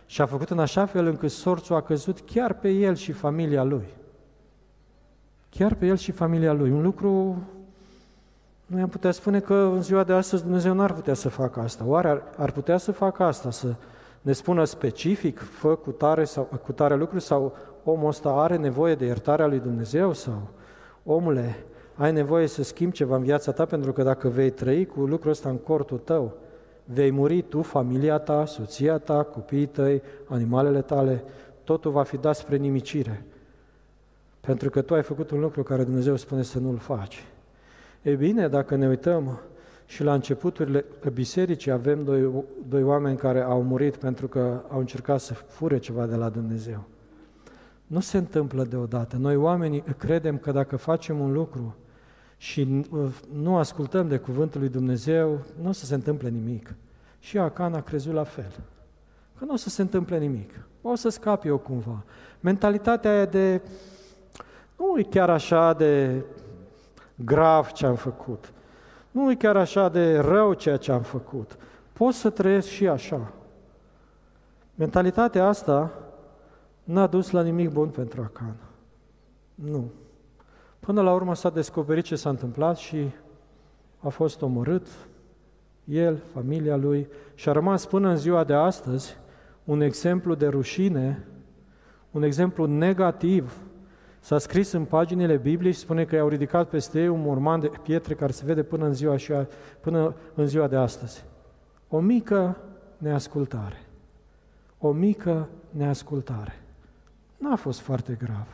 [0.06, 3.64] și a făcut în așa fel încât sorțul a căzut chiar pe el și familia
[3.64, 3.86] lui.
[5.50, 6.72] Chiar pe el și familia lui.
[6.72, 7.44] Un lucru
[8.66, 11.84] noi am putea spune că în ziua de astăzi Dumnezeu n-ar putea să facă asta.
[11.86, 13.76] Oare ar, ar putea să facă asta, să
[14.22, 18.96] ne spună specific, fă cu tare, sau, cu tare lucru, sau omul ăsta are nevoie
[18.96, 20.48] de iertarea lui Dumnezeu, sau
[21.04, 25.00] omule, ai nevoie să schimbi ceva în viața ta, pentru că dacă vei trăi cu
[25.00, 26.34] lucrul ăsta în cortul tău,
[26.84, 31.24] vei muri tu, familia ta, soția ta, copiii tăi, animalele tale,
[31.64, 33.26] totul va fi dat spre nimicire.
[34.40, 37.26] Pentru că tu ai făcut un lucru care Dumnezeu spune să nu-l faci.
[38.06, 39.40] E bine, dacă ne uităm
[39.86, 45.20] și la începuturile bisericii avem doi, doi oameni care au murit pentru că au încercat
[45.20, 46.84] să fure ceva de la Dumnezeu.
[47.88, 49.18] Nu se întâmplă deodată.
[49.18, 51.76] Noi oamenii credem că dacă facem un lucru
[52.38, 52.86] și
[53.34, 56.74] nu ascultăm de cuvântul lui Dumnezeu, nu o să se întâmple nimic.
[57.20, 58.52] Și Acan a crezut la fel.
[59.38, 60.52] Că nu o să se întâmple nimic.
[60.82, 62.04] O să scap eu cumva.
[62.40, 63.62] Mentalitatea aia de
[64.78, 66.24] nu e chiar așa de
[67.16, 68.54] grav ce am făcut.
[69.12, 71.58] Nu e chiar așa de rău ceea ce am făcut.
[71.94, 73.32] Pot să trăiesc și așa.
[74.76, 75.92] Mentalitatea asta
[76.84, 78.56] n-a dus la nimic bun pentru Acan.
[79.56, 79.92] Nu.
[80.80, 83.10] Până la urmă s-a descoperit ce s-a întâmplat și
[84.00, 84.88] a fost omorât,
[85.84, 89.18] el, familia lui, și a rămas până în ziua de astăzi
[89.64, 91.28] un exemplu de rușine,
[92.12, 93.58] un exemplu negativ
[94.26, 97.72] S-a scris în paginile Bibliei și spune că i-au ridicat peste ei un morman de
[97.82, 99.48] pietre care se vede până în ziua, și a,
[99.80, 101.26] până în ziua de astăzi.
[101.90, 102.58] O mică
[102.98, 103.86] neascultare.
[104.78, 106.64] O mică neascultare.
[107.38, 108.48] N-a fost foarte grav.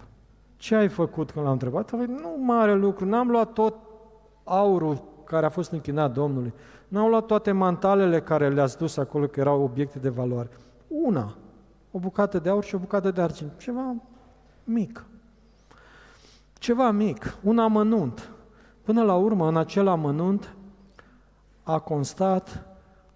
[0.55, 1.91] Ce ai făcut când l-am întrebat?
[1.91, 3.75] Nu mare lucru, n-am luat tot
[4.43, 6.53] aurul care a fost închinat Domnului.
[6.87, 10.49] N-am luat toate mantalele care le-ați dus acolo, că erau obiecte de valoare.
[10.87, 11.35] Una,
[11.91, 13.51] o bucată de aur și o bucată de argint.
[13.57, 13.95] Ceva
[14.63, 15.05] mic.
[16.61, 18.31] Ceva mic, un amănunt.
[18.81, 20.55] Până la urmă, în acel amănunt,
[21.63, 22.65] a constat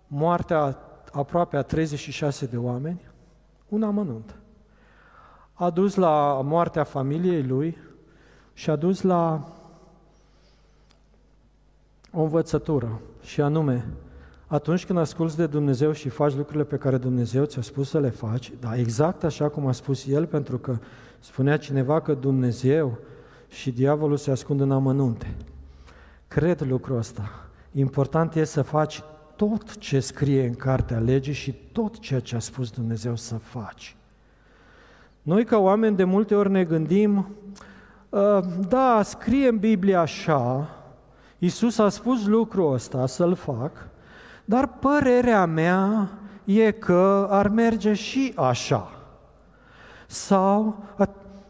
[0.08, 0.78] moartea
[1.12, 3.02] aproape a 36 de oameni,
[3.70, 4.36] un amănunt.
[5.54, 7.78] A dus la moartea familiei lui
[8.54, 9.54] și a dus la
[12.12, 13.88] o învățătură, și anume,
[14.48, 18.10] atunci când asculți de Dumnezeu și faci lucrurile pe care Dumnezeu ți-a spus să le
[18.10, 20.78] faci, da, exact așa cum a spus El, pentru că
[21.20, 22.98] spunea cineva că Dumnezeu
[23.56, 25.36] și diavolul se ascunde în amănunte.
[26.28, 27.30] Cred lucrul ăsta.
[27.72, 29.04] Important e să faci
[29.36, 33.96] tot ce scrie în cartea legii și tot ceea ce a spus Dumnezeu să faci.
[35.22, 37.28] Noi ca oameni de multe ori ne gândim,
[38.14, 40.70] ă, da, scrie în Biblie așa
[41.38, 43.72] Iisus a spus lucrul ăsta să-l fac,
[44.46, 46.10] dar părerea mea
[46.44, 48.92] e că ar merge și așa.
[50.08, 50.84] Sau,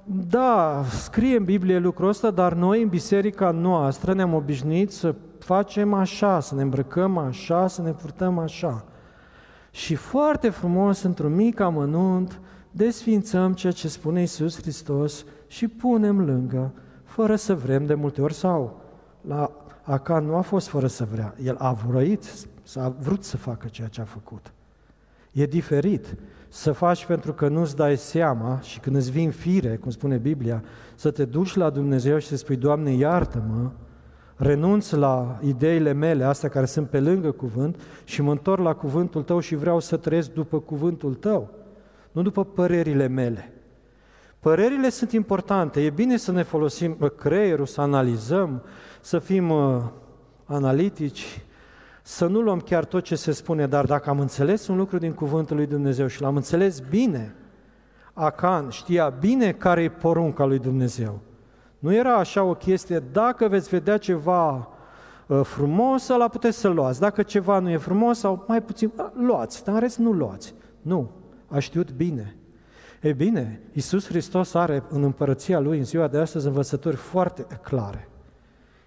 [0.08, 5.94] da, scrie în Biblie lucrul ăsta, dar noi în biserica noastră ne-am obișnuit să facem
[5.94, 8.86] așa, să ne îmbrăcăm așa, să ne purtăm așa.
[9.72, 12.40] Și foarte frumos, într-un mic amănunt,
[12.72, 18.34] desfințăm ceea ce spune Isus Hristos și punem lângă, fără să vrem de multe ori
[18.34, 18.82] sau
[19.22, 22.24] la Acan nu a fost fără să vrea, el a vrăit,
[22.76, 24.54] a vrut să facă ceea ce a făcut.
[25.32, 26.16] E diferit
[26.56, 30.64] să faci pentru că nu-ți dai seama și când îți vin fire, cum spune Biblia,
[30.96, 33.72] să te duci la Dumnezeu și să spui, Doamne, iartă-mă,
[34.36, 39.24] renunț la ideile mele, astea care sunt pe lângă cuvânt, și mă întorc la cuvântul
[39.24, 41.50] tău și vreau să trăiesc după cuvântul tău,
[42.12, 43.54] nu după părerile mele.
[44.40, 48.62] Părerile sunt importante, e bine să ne folosim creierul, să analizăm,
[49.02, 49.82] să fim uh,
[50.46, 51.45] analitici,
[52.08, 55.14] să nu luăm chiar tot ce se spune, dar dacă am înțeles un lucru din
[55.14, 57.36] cuvântul lui Dumnezeu și l-am înțeles bine,
[58.14, 61.20] Acan știa bine care e porunca lui Dumnezeu.
[61.80, 64.70] Nu era așa o chestie, dacă veți vedea ceva
[65.28, 67.00] uh, frumos, la puteți să luați.
[67.00, 70.54] Dacă ceva nu e frumos sau mai puțin, luați, dar în rest nu luați.
[70.82, 71.10] Nu,
[71.48, 72.36] a știut bine.
[73.02, 78.10] E bine, Iisus Hristos are în împărăția Lui în ziua de astăzi învățături foarte clare.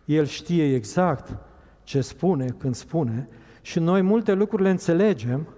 [0.05, 1.48] El știe exact
[1.89, 3.29] ce spune când spune
[3.61, 5.49] și noi multe lucruri le înțelegem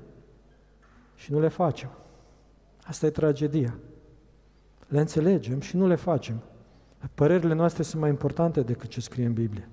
[1.14, 1.90] și nu le facem.
[2.83, 3.75] Asta e tragedia.
[4.88, 6.43] Le înțelegem și nu le facem.
[7.14, 9.69] Părerile noastre sunt mai importante decât ce scrie în Biblie.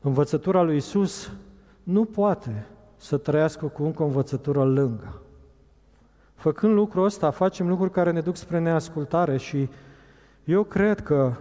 [0.00, 1.32] Învățătura lui Isus
[1.82, 2.66] nu poate
[2.96, 5.22] să trăiască cu încă o învățătură lângă.
[6.34, 9.68] Făcând lucrul ăsta, facem lucruri care ne duc spre neascultare și
[10.44, 11.32] eu cred că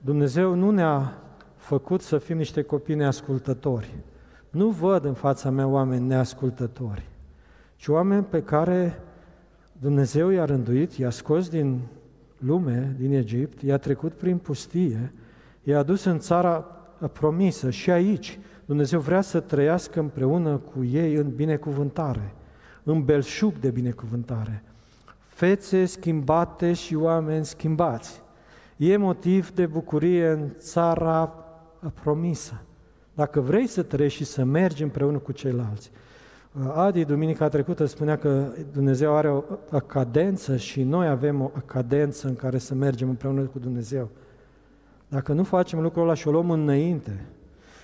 [0.00, 1.20] Dumnezeu nu ne-a
[1.60, 3.94] făcut să fim niște copii neascultători.
[4.50, 7.08] Nu văd în fața mea oameni neascultători,
[7.76, 9.02] ci oameni pe care
[9.72, 11.80] Dumnezeu i-a rânduit, i-a scos din
[12.38, 15.12] lume, din Egipt, i-a trecut prin pustie,
[15.62, 16.56] i-a adus în țara
[17.12, 22.34] promisă și aici Dumnezeu vrea să trăiască împreună cu ei în binecuvântare,
[22.82, 24.62] în belșug de binecuvântare.
[25.18, 28.22] Fețe schimbate și oameni schimbați.
[28.76, 31.34] E motiv de bucurie în țara
[31.88, 32.62] promisă.
[33.14, 35.90] Dacă vrei să trăiești și să mergi împreună cu ceilalți.
[36.74, 42.28] Adi, duminica trecută, spunea că Dumnezeu are o, o cadență și noi avem o cadență
[42.28, 44.08] în care să mergem împreună cu Dumnezeu.
[45.08, 47.26] Dacă nu facem lucrul ăla și o luăm înainte,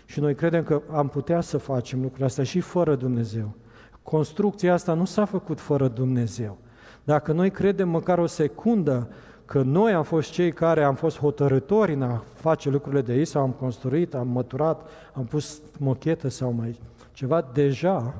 [0.05, 3.55] și noi credem că am putea să facem lucrul ăsta și fără Dumnezeu.
[4.03, 6.59] Construcția asta nu s-a făcut fără Dumnezeu.
[7.05, 9.09] Dacă noi credem măcar o secundă
[9.47, 13.27] că noi am fost cei care am fost hotărători în a face lucrurile de aici,
[13.27, 16.79] sau am construit, am măturat, am pus mochetă sau mai
[17.13, 18.15] ceva, deja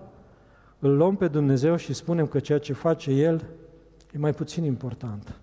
[0.79, 3.45] îl luăm pe Dumnezeu și spunem că ceea ce face El
[4.13, 5.41] e mai puțin important.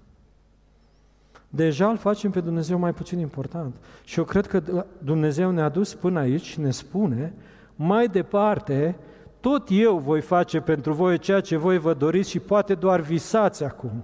[1.50, 3.76] Deja îl facem pe Dumnezeu mai puțin important.
[4.04, 7.34] Și eu cred că Dumnezeu ne-a dus până aici și ne spune,
[7.76, 8.96] mai departe,
[9.40, 13.64] tot eu voi face pentru voi ceea ce voi vă doriți și poate doar visați
[13.64, 14.04] acum.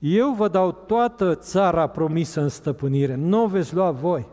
[0.00, 4.28] Eu vă dau toată țara promisă în stăpânire, nu o veți lua voi.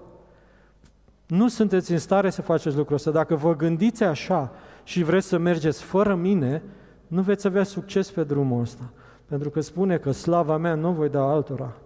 [1.26, 3.12] Nu sunteți în stare să faceți lucrul ăsta.
[3.12, 4.52] Dacă vă gândiți așa
[4.84, 6.64] și vreți să mergeți fără mine,
[7.08, 8.92] nu veți avea succes pe drumul ăsta.
[9.26, 11.78] Pentru că spune că slava mea nu voi da altora.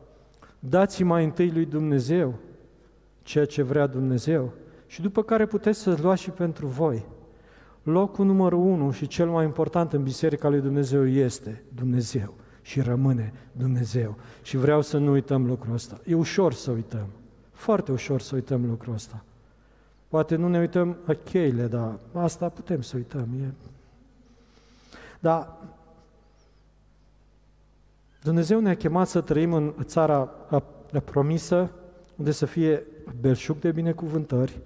[0.59, 2.33] Dați mai întâi lui Dumnezeu
[3.23, 4.51] ceea ce vrea Dumnezeu
[4.87, 7.05] și după care puteți să-ți luați și pentru voi.
[7.83, 13.33] Locul numărul unu și cel mai important în Biserica lui Dumnezeu este Dumnezeu și rămâne
[13.51, 14.17] Dumnezeu.
[14.41, 15.99] Și vreau să nu uităm lucrul ăsta.
[16.05, 17.07] E ușor să uităm.
[17.51, 19.23] Foarte ușor să uităm lucrul ăsta.
[20.07, 23.27] Poate nu ne uităm a cheile, dar asta putem să uităm.
[23.41, 23.51] E...
[25.19, 25.57] Dar
[28.23, 30.29] Dumnezeu ne-a chemat să trăim în țara
[31.05, 31.71] promisă,
[32.15, 32.83] unde să fie
[33.19, 34.59] belșug de binecuvântări,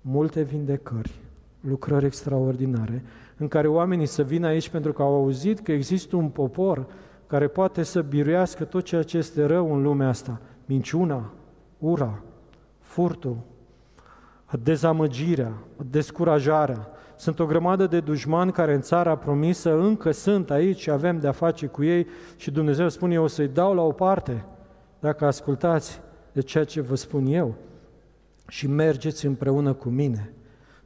[0.00, 1.12] multe vindecări,
[1.60, 3.02] lucrări extraordinare,
[3.36, 6.86] în care oamenii să vină aici pentru că au auzit că există un popor
[7.34, 11.32] care poate să biruiască tot ceea ce este rău în lumea asta, minciuna,
[11.78, 12.22] ura,
[12.80, 13.36] furtul,
[14.62, 15.52] dezamăgirea,
[15.90, 16.88] descurajarea.
[17.16, 21.32] Sunt o grămadă de dușmani care în țara promisă încă sunt aici și avem de-a
[21.32, 22.06] face cu ei
[22.36, 24.44] și Dumnezeu spune, eu o să-i dau la o parte
[25.00, 26.00] dacă ascultați
[26.32, 27.54] de ceea ce vă spun eu
[28.48, 30.32] și mergeți împreună cu mine.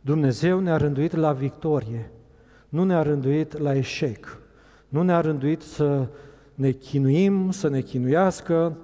[0.01, 2.11] Dumnezeu ne-a rânduit la victorie,
[2.68, 4.38] nu ne-a rânduit la eșec,
[4.88, 6.09] nu ne-a rânduit să
[6.59, 8.77] ne chinuim, să ne chinuiască,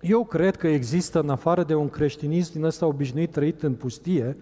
[0.00, 4.36] Eu cred că există, în afară de un creștinism din ăsta obișnuit trăit în pustie,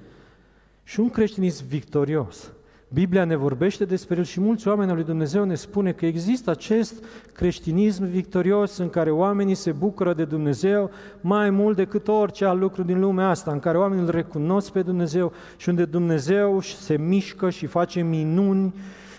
[0.83, 2.53] și un creștinism victorios.
[2.89, 6.51] Biblia ne vorbește despre el și mulți oameni al lui Dumnezeu ne spune că există
[6.51, 10.91] acest creștinism victorios în care oamenii se bucură de Dumnezeu
[11.21, 14.83] mai mult decât orice alt lucru din lumea asta, în care oamenii îl recunosc pe
[14.83, 18.75] Dumnezeu și unde Dumnezeu se mișcă și face minuni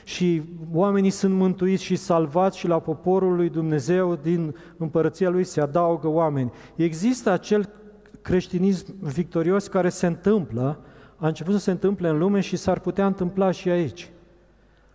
[0.07, 0.43] și
[0.73, 6.07] oamenii sunt mântuiți și salvați și la poporul lui Dumnezeu din împărăția lui se adaugă
[6.07, 6.51] oameni.
[6.75, 7.69] Există acel
[8.21, 10.79] creștinism victorios care se întâmplă,
[11.17, 14.09] a început să se întâmple în lume și s-ar putea întâmpla și aici.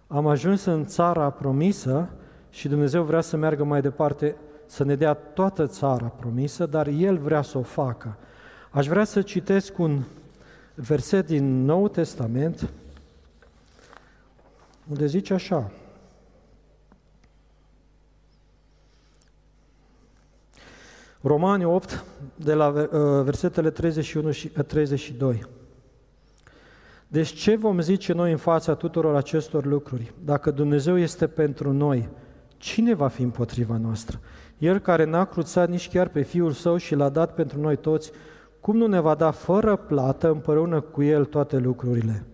[0.07, 2.09] Am ajuns în țara promisă
[2.51, 4.37] și Dumnezeu vrea să meargă mai departe,
[4.67, 8.17] să ne dea toată țara promisă, dar El vrea să o facă.
[8.71, 10.03] Aș vrea să citesc un
[10.75, 12.71] verset din Nou Testament,
[14.93, 15.71] unde zice așa,
[21.21, 22.05] Romani 8,
[22.37, 22.89] de la uh,
[23.25, 25.31] versetele 31 și 32.
[25.31, 25.41] Uh,
[27.09, 30.13] deci ce vom zice noi în fața tuturor acestor lucruri?
[30.25, 32.09] Dacă Dumnezeu este pentru noi,
[32.57, 34.21] cine va fi împotriva noastră?
[34.59, 38.11] El care n-a cruțat nici chiar pe Fiul Său și l-a dat pentru noi toți,
[38.61, 42.25] cum nu ne va da fără plată împreună cu El toate lucrurile?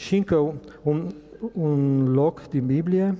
[0.00, 1.10] Și încă un,
[1.52, 3.18] un loc din Biblie,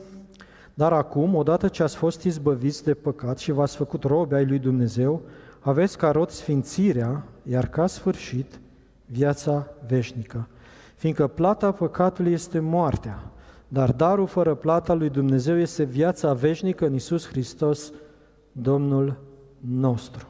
[0.75, 4.59] dar acum, odată ce ați fost izbăviți de păcat și v-ați făcut robe ai lui
[4.59, 5.23] Dumnezeu,
[5.61, 8.61] aveți ca rod sfințirea, iar ca sfârșit
[9.07, 10.49] viața veșnică.
[10.97, 13.31] Fiindcă plata păcatului este moartea,
[13.69, 17.93] dar darul fără plata lui Dumnezeu este viața veșnică în Isus Hristos,
[18.53, 19.17] Domnul
[19.59, 20.30] nostru.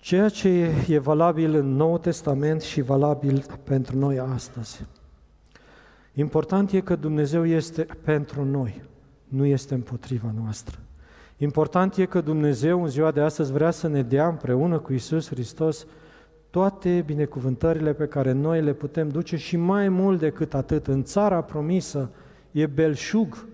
[0.00, 4.84] Ceea ce e valabil în Noul Testament și valabil pentru noi astăzi.
[6.14, 8.82] Important e că Dumnezeu este pentru noi,
[9.28, 10.78] nu este împotriva noastră.
[11.36, 15.28] Important e că Dumnezeu în ziua de astăzi vrea să ne dea împreună cu Isus
[15.28, 15.86] Hristos
[16.50, 21.42] toate binecuvântările pe care noi le putem duce și mai mult decât atât, în țara
[21.42, 22.10] promisă
[22.50, 23.46] e belșug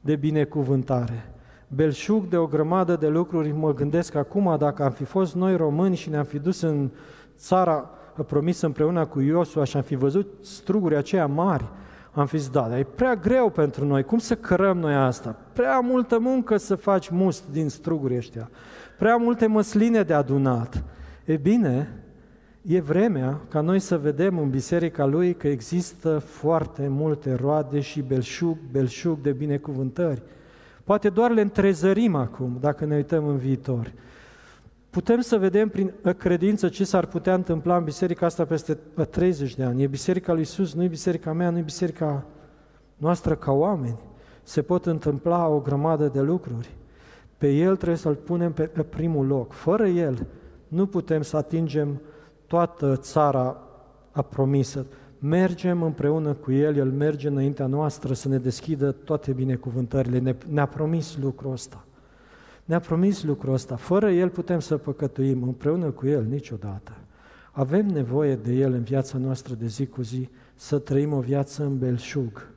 [0.00, 1.35] de binecuvântare.
[1.68, 5.96] Belșug de o grămadă de lucruri, mă gândesc acum, dacă am fi fost noi români
[5.96, 6.90] și ne-am fi dus în
[7.36, 7.90] țara
[8.26, 11.64] promisă împreună cu Iosua și am fi văzut struguri aceia mari,
[12.12, 15.36] am fi zis, da, dar e prea greu pentru noi, cum să cărăm noi asta?
[15.52, 18.50] Prea multă muncă să faci must din struguri ăștia,
[18.98, 20.84] prea multe măsline de adunat.
[21.24, 22.00] E bine,
[22.68, 28.02] E vremea ca noi să vedem în biserica lui că există foarte multe roade și
[28.02, 30.22] belșug, belșug de binecuvântări.
[30.86, 33.92] Poate doar le întrezărim acum, dacă ne uităm în viitor.
[34.90, 38.78] Putem să vedem prin credință ce s-ar putea întâmpla în biserica asta peste
[39.10, 39.82] 30 de ani.
[39.82, 42.24] E biserica lui Iisus, nu e biserica mea, nu e biserica
[42.96, 43.98] noastră ca oameni.
[44.42, 46.70] Se pot întâmpla o grămadă de lucruri.
[47.38, 49.52] Pe El trebuie să-L punem pe primul loc.
[49.52, 50.26] Fără El
[50.68, 52.00] nu putem să atingem
[52.46, 53.56] toată țara
[54.10, 54.86] a promisă.
[55.28, 60.18] Mergem împreună cu El, El merge înaintea noastră să ne deschidă toate binecuvântările.
[60.18, 61.84] Ne, ne-a promis lucrul ăsta.
[62.64, 63.76] Ne-a promis lucrul ăsta.
[63.76, 66.92] Fără El putem să păcătuim, împreună cu El niciodată.
[67.50, 71.64] Avem nevoie de El în viața noastră de zi cu zi, să trăim o viață
[71.64, 72.50] în belșug.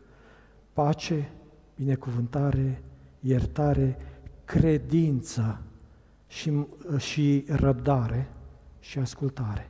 [0.74, 1.32] Pace,
[1.76, 2.82] binecuvântare,
[3.20, 3.97] iertare,
[4.45, 5.61] credință
[6.28, 6.65] și,
[6.97, 8.30] și răbdare
[8.80, 9.70] și ascultare.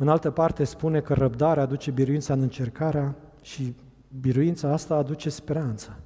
[0.00, 3.74] În altă parte spune că răbdarea aduce biruința în încercarea și
[4.20, 6.00] biruința asta aduce speranță.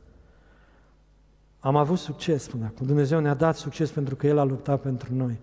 [1.61, 2.87] Am avut succes până acum.
[2.87, 5.41] Dumnezeu ne-a dat succes pentru că El a luptat pentru noi.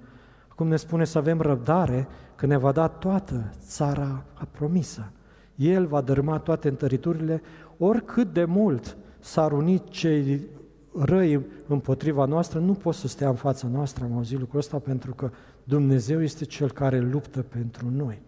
[0.47, 5.11] Acum ne spune să avem răbdare că ne va da toată țara promisă.
[5.55, 7.41] El va dărâma toate întăriturile,
[7.77, 10.47] oricât de mult s-ar unit cei
[10.95, 15.13] răi împotriva noastră, nu pot să stea în fața noastră, am auzit lucrul ăsta, pentru
[15.13, 15.29] că
[15.63, 18.21] Dumnezeu este Cel care luptă pentru noi.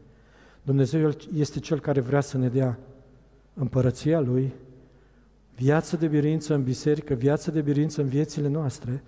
[0.62, 2.80] Dumnezeu este Cel care vrea să ne dea
[3.53, 4.53] împărăția Lui,
[5.55, 9.03] viață de biruință în biserică, viață de biruință în viețile noastre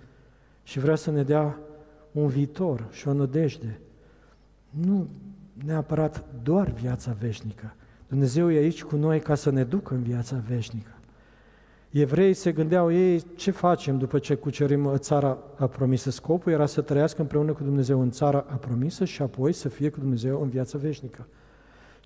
[0.62, 1.58] și vrea să ne dea
[2.12, 3.80] un viitor și o nădejde.
[4.70, 5.08] Nu
[5.64, 7.74] neapărat doar viața veșnică.
[8.08, 10.90] Dumnezeu e aici cu noi ca să ne ducă în viața veșnică.
[11.90, 15.32] Evrei se gândeau ei ce facem după ce cucerim țara
[15.70, 16.10] promisă.
[16.10, 20.00] Scopul era să trăiască împreună cu Dumnezeu în țara promisă și apoi să fie cu
[20.00, 21.26] Dumnezeu în viața veșnică.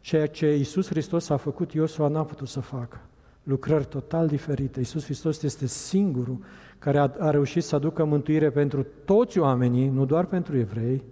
[0.00, 3.00] Ceea ce Iisus Hristos a făcut, Iosua n-a putut să facă.
[3.42, 4.78] Lucrări total diferite.
[4.78, 6.38] Iisus Hristos este singurul
[6.78, 11.04] care a, a reușit să aducă mântuire pentru toți oamenii, nu doar pentru evrei.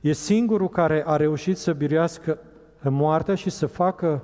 [0.00, 2.38] E singurul care a reușit să biruiască
[2.82, 4.22] moartea și să facă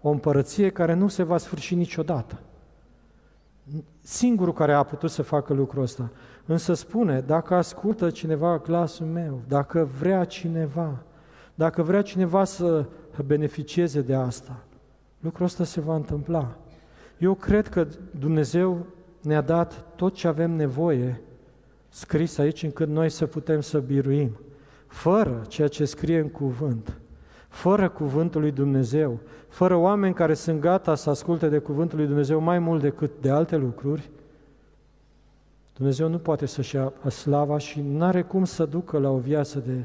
[0.00, 2.40] o împărăție care nu se va sfârși niciodată.
[4.00, 6.10] Singurul care a putut să facă lucrul ăsta.
[6.46, 11.02] Însă spune, dacă ascultă cineva glasul meu, dacă vrea cineva,
[11.54, 12.86] dacă vrea cineva să
[13.20, 14.64] beneficieze de asta,
[15.20, 16.56] lucrul ăsta se va întâmpla.
[17.18, 17.86] Eu cred că
[18.18, 18.86] Dumnezeu
[19.22, 21.20] ne-a dat tot ce avem nevoie
[21.88, 24.38] scris aici încât noi să putem să biruim,
[24.86, 26.98] fără ceea ce scrie în cuvânt,
[27.48, 32.40] fără cuvântul lui Dumnezeu, fără oameni care sunt gata să asculte de cuvântul lui Dumnezeu
[32.40, 34.10] mai mult decât de alte lucruri,
[35.76, 39.58] Dumnezeu nu poate să-și ia slava și nu are cum să ducă la o viață
[39.58, 39.84] de...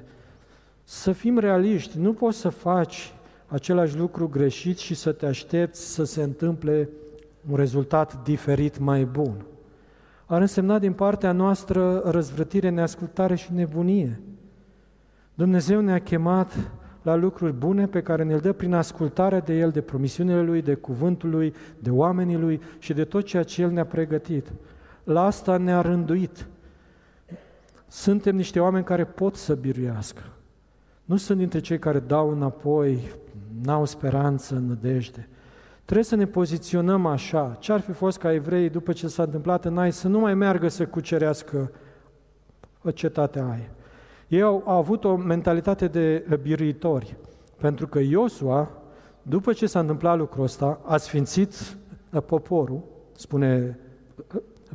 [0.83, 3.13] Să fim realiști, nu poți să faci
[3.47, 6.89] același lucru greșit și să te aștepți să se întâmple
[7.49, 9.45] un rezultat diferit mai bun.
[10.25, 14.21] Ar însemna din partea noastră răzvrătire, neascultare și nebunie.
[15.33, 16.71] Dumnezeu ne-a chemat
[17.01, 20.73] la lucruri bune pe care ne-l dă prin ascultarea de El, de promisiunile Lui, de
[20.73, 24.51] cuvântul Lui, de oamenii Lui și de tot ceea ce El ne-a pregătit.
[25.03, 26.47] La asta ne-a rânduit.
[27.87, 30.21] Suntem niște oameni care pot să biruiască.
[31.05, 32.99] Nu sunt dintre cei care dau înapoi,
[33.61, 35.27] n-au speranță, nădejde.
[35.83, 37.57] Trebuie să ne poziționăm așa.
[37.59, 40.33] Ce ar fi fost ca evrei, după ce s-a întâmplat în Ai, să nu mai
[40.33, 41.71] meargă să cucerească
[42.93, 43.69] cetatea aia.
[44.27, 47.15] Ei au, au avut o mentalitate de biruitori,
[47.57, 48.71] pentru că Iosua,
[49.21, 51.77] după ce s-a întâmplat lucrul ăsta, a sfințit
[52.25, 52.81] poporul,
[53.11, 53.79] spune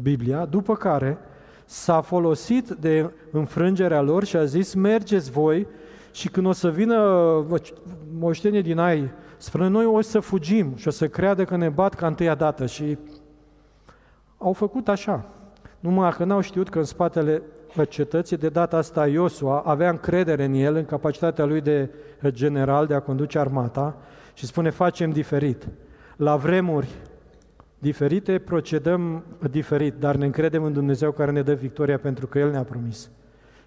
[0.03, 1.19] Biblia, după care
[1.65, 5.67] s-a folosit de înfrângerea lor și a zis, mergeți voi
[6.13, 6.97] și când o să vină
[8.19, 11.95] moștenie din ai spre noi, o să fugim și o să creadă că ne bat
[11.95, 12.67] ca întâia dată.
[12.67, 12.99] Și
[14.39, 15.25] au făcut așa.
[15.81, 17.43] Numai că n-au știut că în spatele
[17.89, 21.91] cetății, de data asta Iosua avea încredere în el, în capacitatea lui de
[22.29, 23.97] general de a conduce armata
[24.35, 25.69] și spune, facem diferit.
[26.17, 26.89] La vremuri
[27.79, 32.51] diferite procedăm diferit, dar ne încredem în Dumnezeu care ne dă victoria pentru că El
[32.51, 33.11] ne-a promis.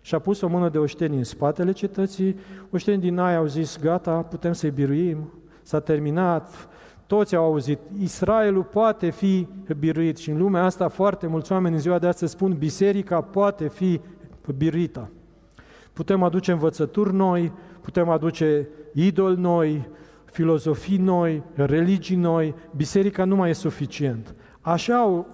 [0.06, 2.36] Și a pus o mână de oștenii în spatele cetății,
[2.70, 6.70] oștenii din aia au zis, gata, putem să-i biruim, s-a terminat,
[7.08, 9.48] toți au auzit, Israelul poate fi
[9.80, 13.68] biruit și în lumea asta foarte mulți oameni în ziua de astăzi spun, biserica poate
[13.68, 14.02] fi
[14.58, 15.12] biruită.
[15.94, 17.52] Putem aduce învățături noi,
[17.82, 19.90] putem aduce idoli noi,
[20.26, 24.36] filozofii noi, religii noi, biserica nu mai e suficient.
[24.62, 25.28] Așa au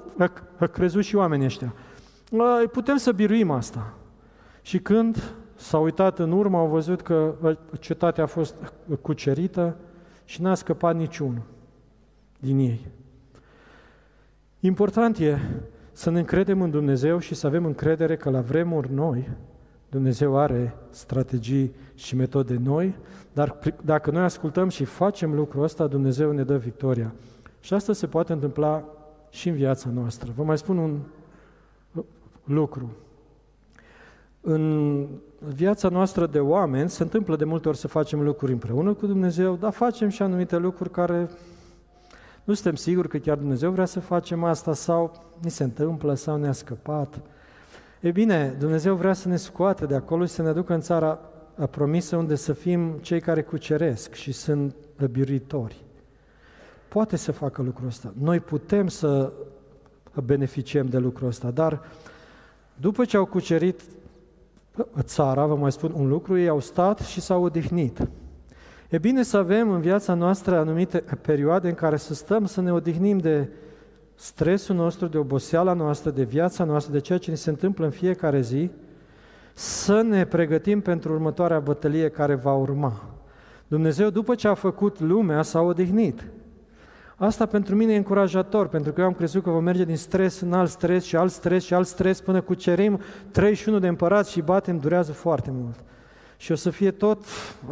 [0.72, 1.74] crezut și oamenii ăștia.
[2.72, 3.93] Putem să biruim asta.
[4.62, 7.36] Și când s-au uitat în urmă, au văzut că
[7.80, 9.76] cetatea a fost cucerită
[10.26, 11.41] și n-a scăpat niciunul
[12.39, 12.88] din ei.
[14.59, 15.38] Important e
[15.91, 19.30] să ne încredem în Dumnezeu și să avem încredere că la vremuri noi
[19.89, 22.95] Dumnezeu are strategii și metode noi,
[23.34, 27.14] dar dacă noi ascultăm și facem lucrul ăsta, Dumnezeu ne dă victoria.
[27.59, 28.84] Și asta se poate întâmpla
[29.30, 30.32] și în viața noastră.
[30.36, 30.99] Vă mai spun un
[32.43, 32.89] lucru.
[34.41, 35.07] În
[35.39, 39.55] viața noastră de oameni se întâmplă de multe ori să facem lucruri împreună cu Dumnezeu,
[39.55, 41.29] dar facem și anumite lucruri care
[42.43, 46.37] nu suntem siguri că chiar Dumnezeu vrea să facem asta sau ni se întâmplă sau
[46.37, 47.21] ne-a scăpat.
[47.99, 51.19] E bine, Dumnezeu vrea să ne scoate de acolo și să ne aducă în țara
[51.69, 54.75] promisă unde să fim cei care cuceresc și sunt
[55.11, 55.83] biruitori.
[56.87, 58.13] Poate să facă lucrul ăsta.
[58.19, 59.31] Noi putem să
[60.23, 61.81] beneficiem de lucrul ăsta, dar
[62.75, 63.81] după ce au cucerit
[64.99, 68.07] țara, vă mai spun un lucru, ei au stat și s-au odihnit.
[68.89, 72.74] E bine să avem în viața noastră anumite perioade în care să stăm, să ne
[72.74, 73.49] odihnim de
[74.15, 77.91] stresul nostru, de oboseala noastră, de viața noastră, de ceea ce ne se întâmplă în
[77.91, 78.69] fiecare zi,
[79.53, 83.03] să ne pregătim pentru următoarea bătălie care va urma.
[83.67, 86.24] Dumnezeu, după ce a făcut lumea, s-a odihnit.
[87.22, 90.39] Asta pentru mine e încurajator, pentru că eu am crezut că vom merge din stres
[90.39, 92.99] în alt stres și alt stres și alt stres până cu cerim
[93.32, 95.76] 31 de împărați și batem, durează foarte mult.
[96.38, 97.24] Și o să fie tot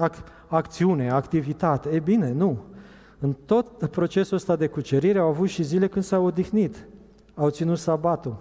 [0.07, 1.89] ac- acțiune, activitate.
[1.89, 2.57] E bine, nu.
[3.19, 6.87] În tot procesul ăsta de cucerire au avut și zile când s-au odihnit,
[7.35, 8.37] au ținut sabatul,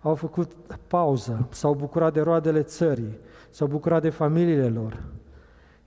[0.00, 0.52] au făcut
[0.86, 3.18] pauză, s-au bucurat de roadele țării,
[3.50, 5.02] s-au bucurat de familiile lor.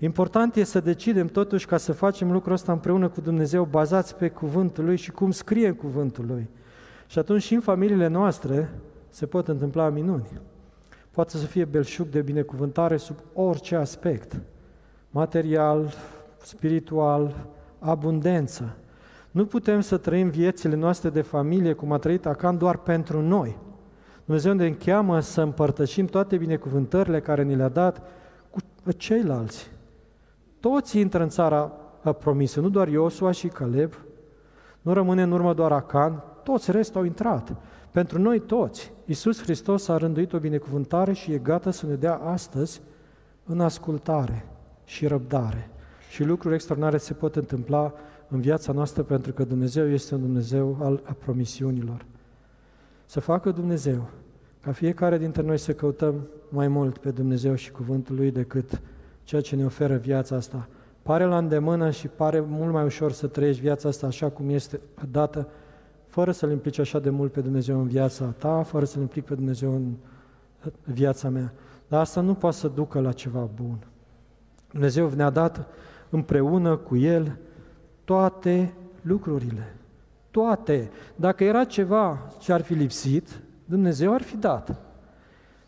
[0.03, 4.29] Important e să decidem totuși ca să facem lucrul ăsta împreună cu Dumnezeu, bazați pe
[4.29, 6.49] cuvântul Lui și cum scrie în cuvântul Lui.
[7.07, 8.69] Și atunci și în familiile noastre
[9.09, 10.27] se pot întâmpla minuni.
[11.11, 14.41] Poate să fie belșug de binecuvântare sub orice aspect,
[15.09, 15.93] material,
[16.43, 17.47] spiritual,
[17.79, 18.75] abundență.
[19.31, 23.57] Nu putem să trăim viețile noastre de familie cum a trăit Acan doar pentru noi.
[24.25, 28.01] Dumnezeu ne încheamă să împărtășim toate binecuvântările care ni le-a dat
[28.49, 29.70] cu ceilalți.
[30.61, 31.71] Toți intră în țara
[32.19, 33.93] promisă, nu doar Iosua și Caleb,
[34.81, 37.55] nu rămâne în urmă doar Acan, toți restul au intrat.
[37.91, 42.15] Pentru noi toți, Iisus Hristos a rânduit o binecuvântare și e gata să ne dea
[42.15, 42.81] astăzi
[43.45, 44.45] în ascultare
[44.83, 45.69] și răbdare.
[46.09, 47.93] Și lucruri extraordinare se pot întâmpla
[48.27, 52.05] în viața noastră pentru că Dumnezeu este un Dumnezeu al a promisiunilor.
[53.05, 54.09] Să facă Dumnezeu
[54.61, 58.81] ca fiecare dintre noi să căutăm mai mult pe Dumnezeu și cuvântul Lui decât
[59.31, 60.67] ceea ce ne oferă viața asta.
[61.01, 64.79] Pare la îndemână și pare mult mai ușor să trăiești viața asta așa cum este
[65.11, 65.47] dată,
[66.07, 69.35] fără să-L implici așa de mult pe Dumnezeu în viața ta, fără să-L implic pe
[69.35, 69.93] Dumnezeu în
[70.83, 71.53] viața mea.
[71.87, 73.77] Dar asta nu poate să ducă la ceva bun.
[74.71, 75.67] Dumnezeu ne-a dat
[76.09, 77.37] împreună cu El
[78.03, 79.75] toate lucrurile.
[80.31, 80.91] Toate.
[81.15, 84.81] Dacă era ceva ce ar fi lipsit, Dumnezeu ar fi dat.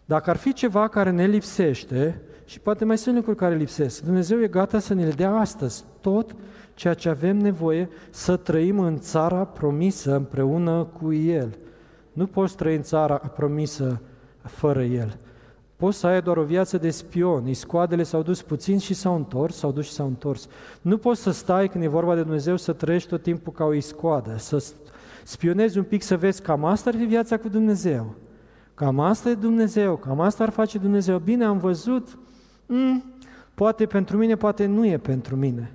[0.05, 4.41] Dacă ar fi ceva care ne lipsește, și poate mai sunt lucruri care lipsesc, Dumnezeu
[4.41, 6.35] e gata să ne le dea astăzi tot
[6.73, 11.57] ceea ce avem nevoie să trăim în țara promisă împreună cu El.
[12.13, 14.01] Nu poți trăi în țara promisă
[14.41, 15.17] fără El.
[15.75, 17.47] Poți să ai doar o viață de spion.
[17.47, 20.47] Iscoadele s-au dus puțin și s-au întors, s-au dus și s-au întors.
[20.81, 23.73] Nu poți să stai când e vorba de Dumnezeu să trăiești tot timpul ca o
[23.73, 24.65] iscoadă, să
[25.23, 28.15] spionezi un pic să vezi cam asta ar fi viața cu Dumnezeu.
[28.83, 31.17] Cam asta e Dumnezeu, cam asta ar face Dumnezeu.
[31.17, 32.17] Bine, am văzut,
[32.65, 33.03] mm,
[33.53, 35.71] poate pentru mine, poate nu e pentru mine.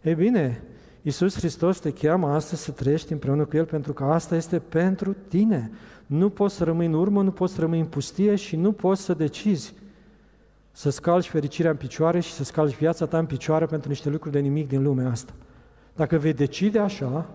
[0.00, 0.62] E bine,
[1.02, 5.16] Iisus Hristos te cheamă astăzi să trăiești împreună cu El pentru că asta este pentru
[5.28, 5.70] tine.
[6.06, 9.02] Nu poți să rămâi în urmă, nu poți să rămâi în pustie și nu poți
[9.02, 9.74] să decizi
[10.72, 14.34] să scalci fericirea în picioare și să scalci viața ta în picioare pentru niște lucruri
[14.34, 15.32] de nimic din lumea asta.
[15.94, 17.30] Dacă vei decide așa,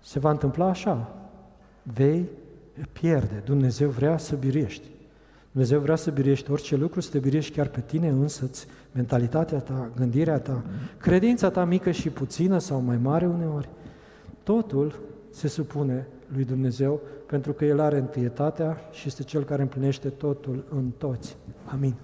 [0.00, 1.14] se va întâmpla așa.
[1.82, 2.28] Vei
[2.92, 3.42] pierde.
[3.44, 4.86] Dumnezeu vrea să biriești.
[5.50, 9.90] Dumnezeu vrea să biriești orice lucru, să te biriești chiar pe tine însăți, mentalitatea ta,
[9.96, 10.62] gândirea ta,
[10.98, 13.68] credința ta mică și puțină sau mai mare uneori.
[14.42, 15.00] Totul
[15.30, 20.64] se supune lui Dumnezeu pentru că El are întâietatea și este Cel care împlinește totul
[20.70, 21.36] în toți.
[21.64, 21.94] Amin.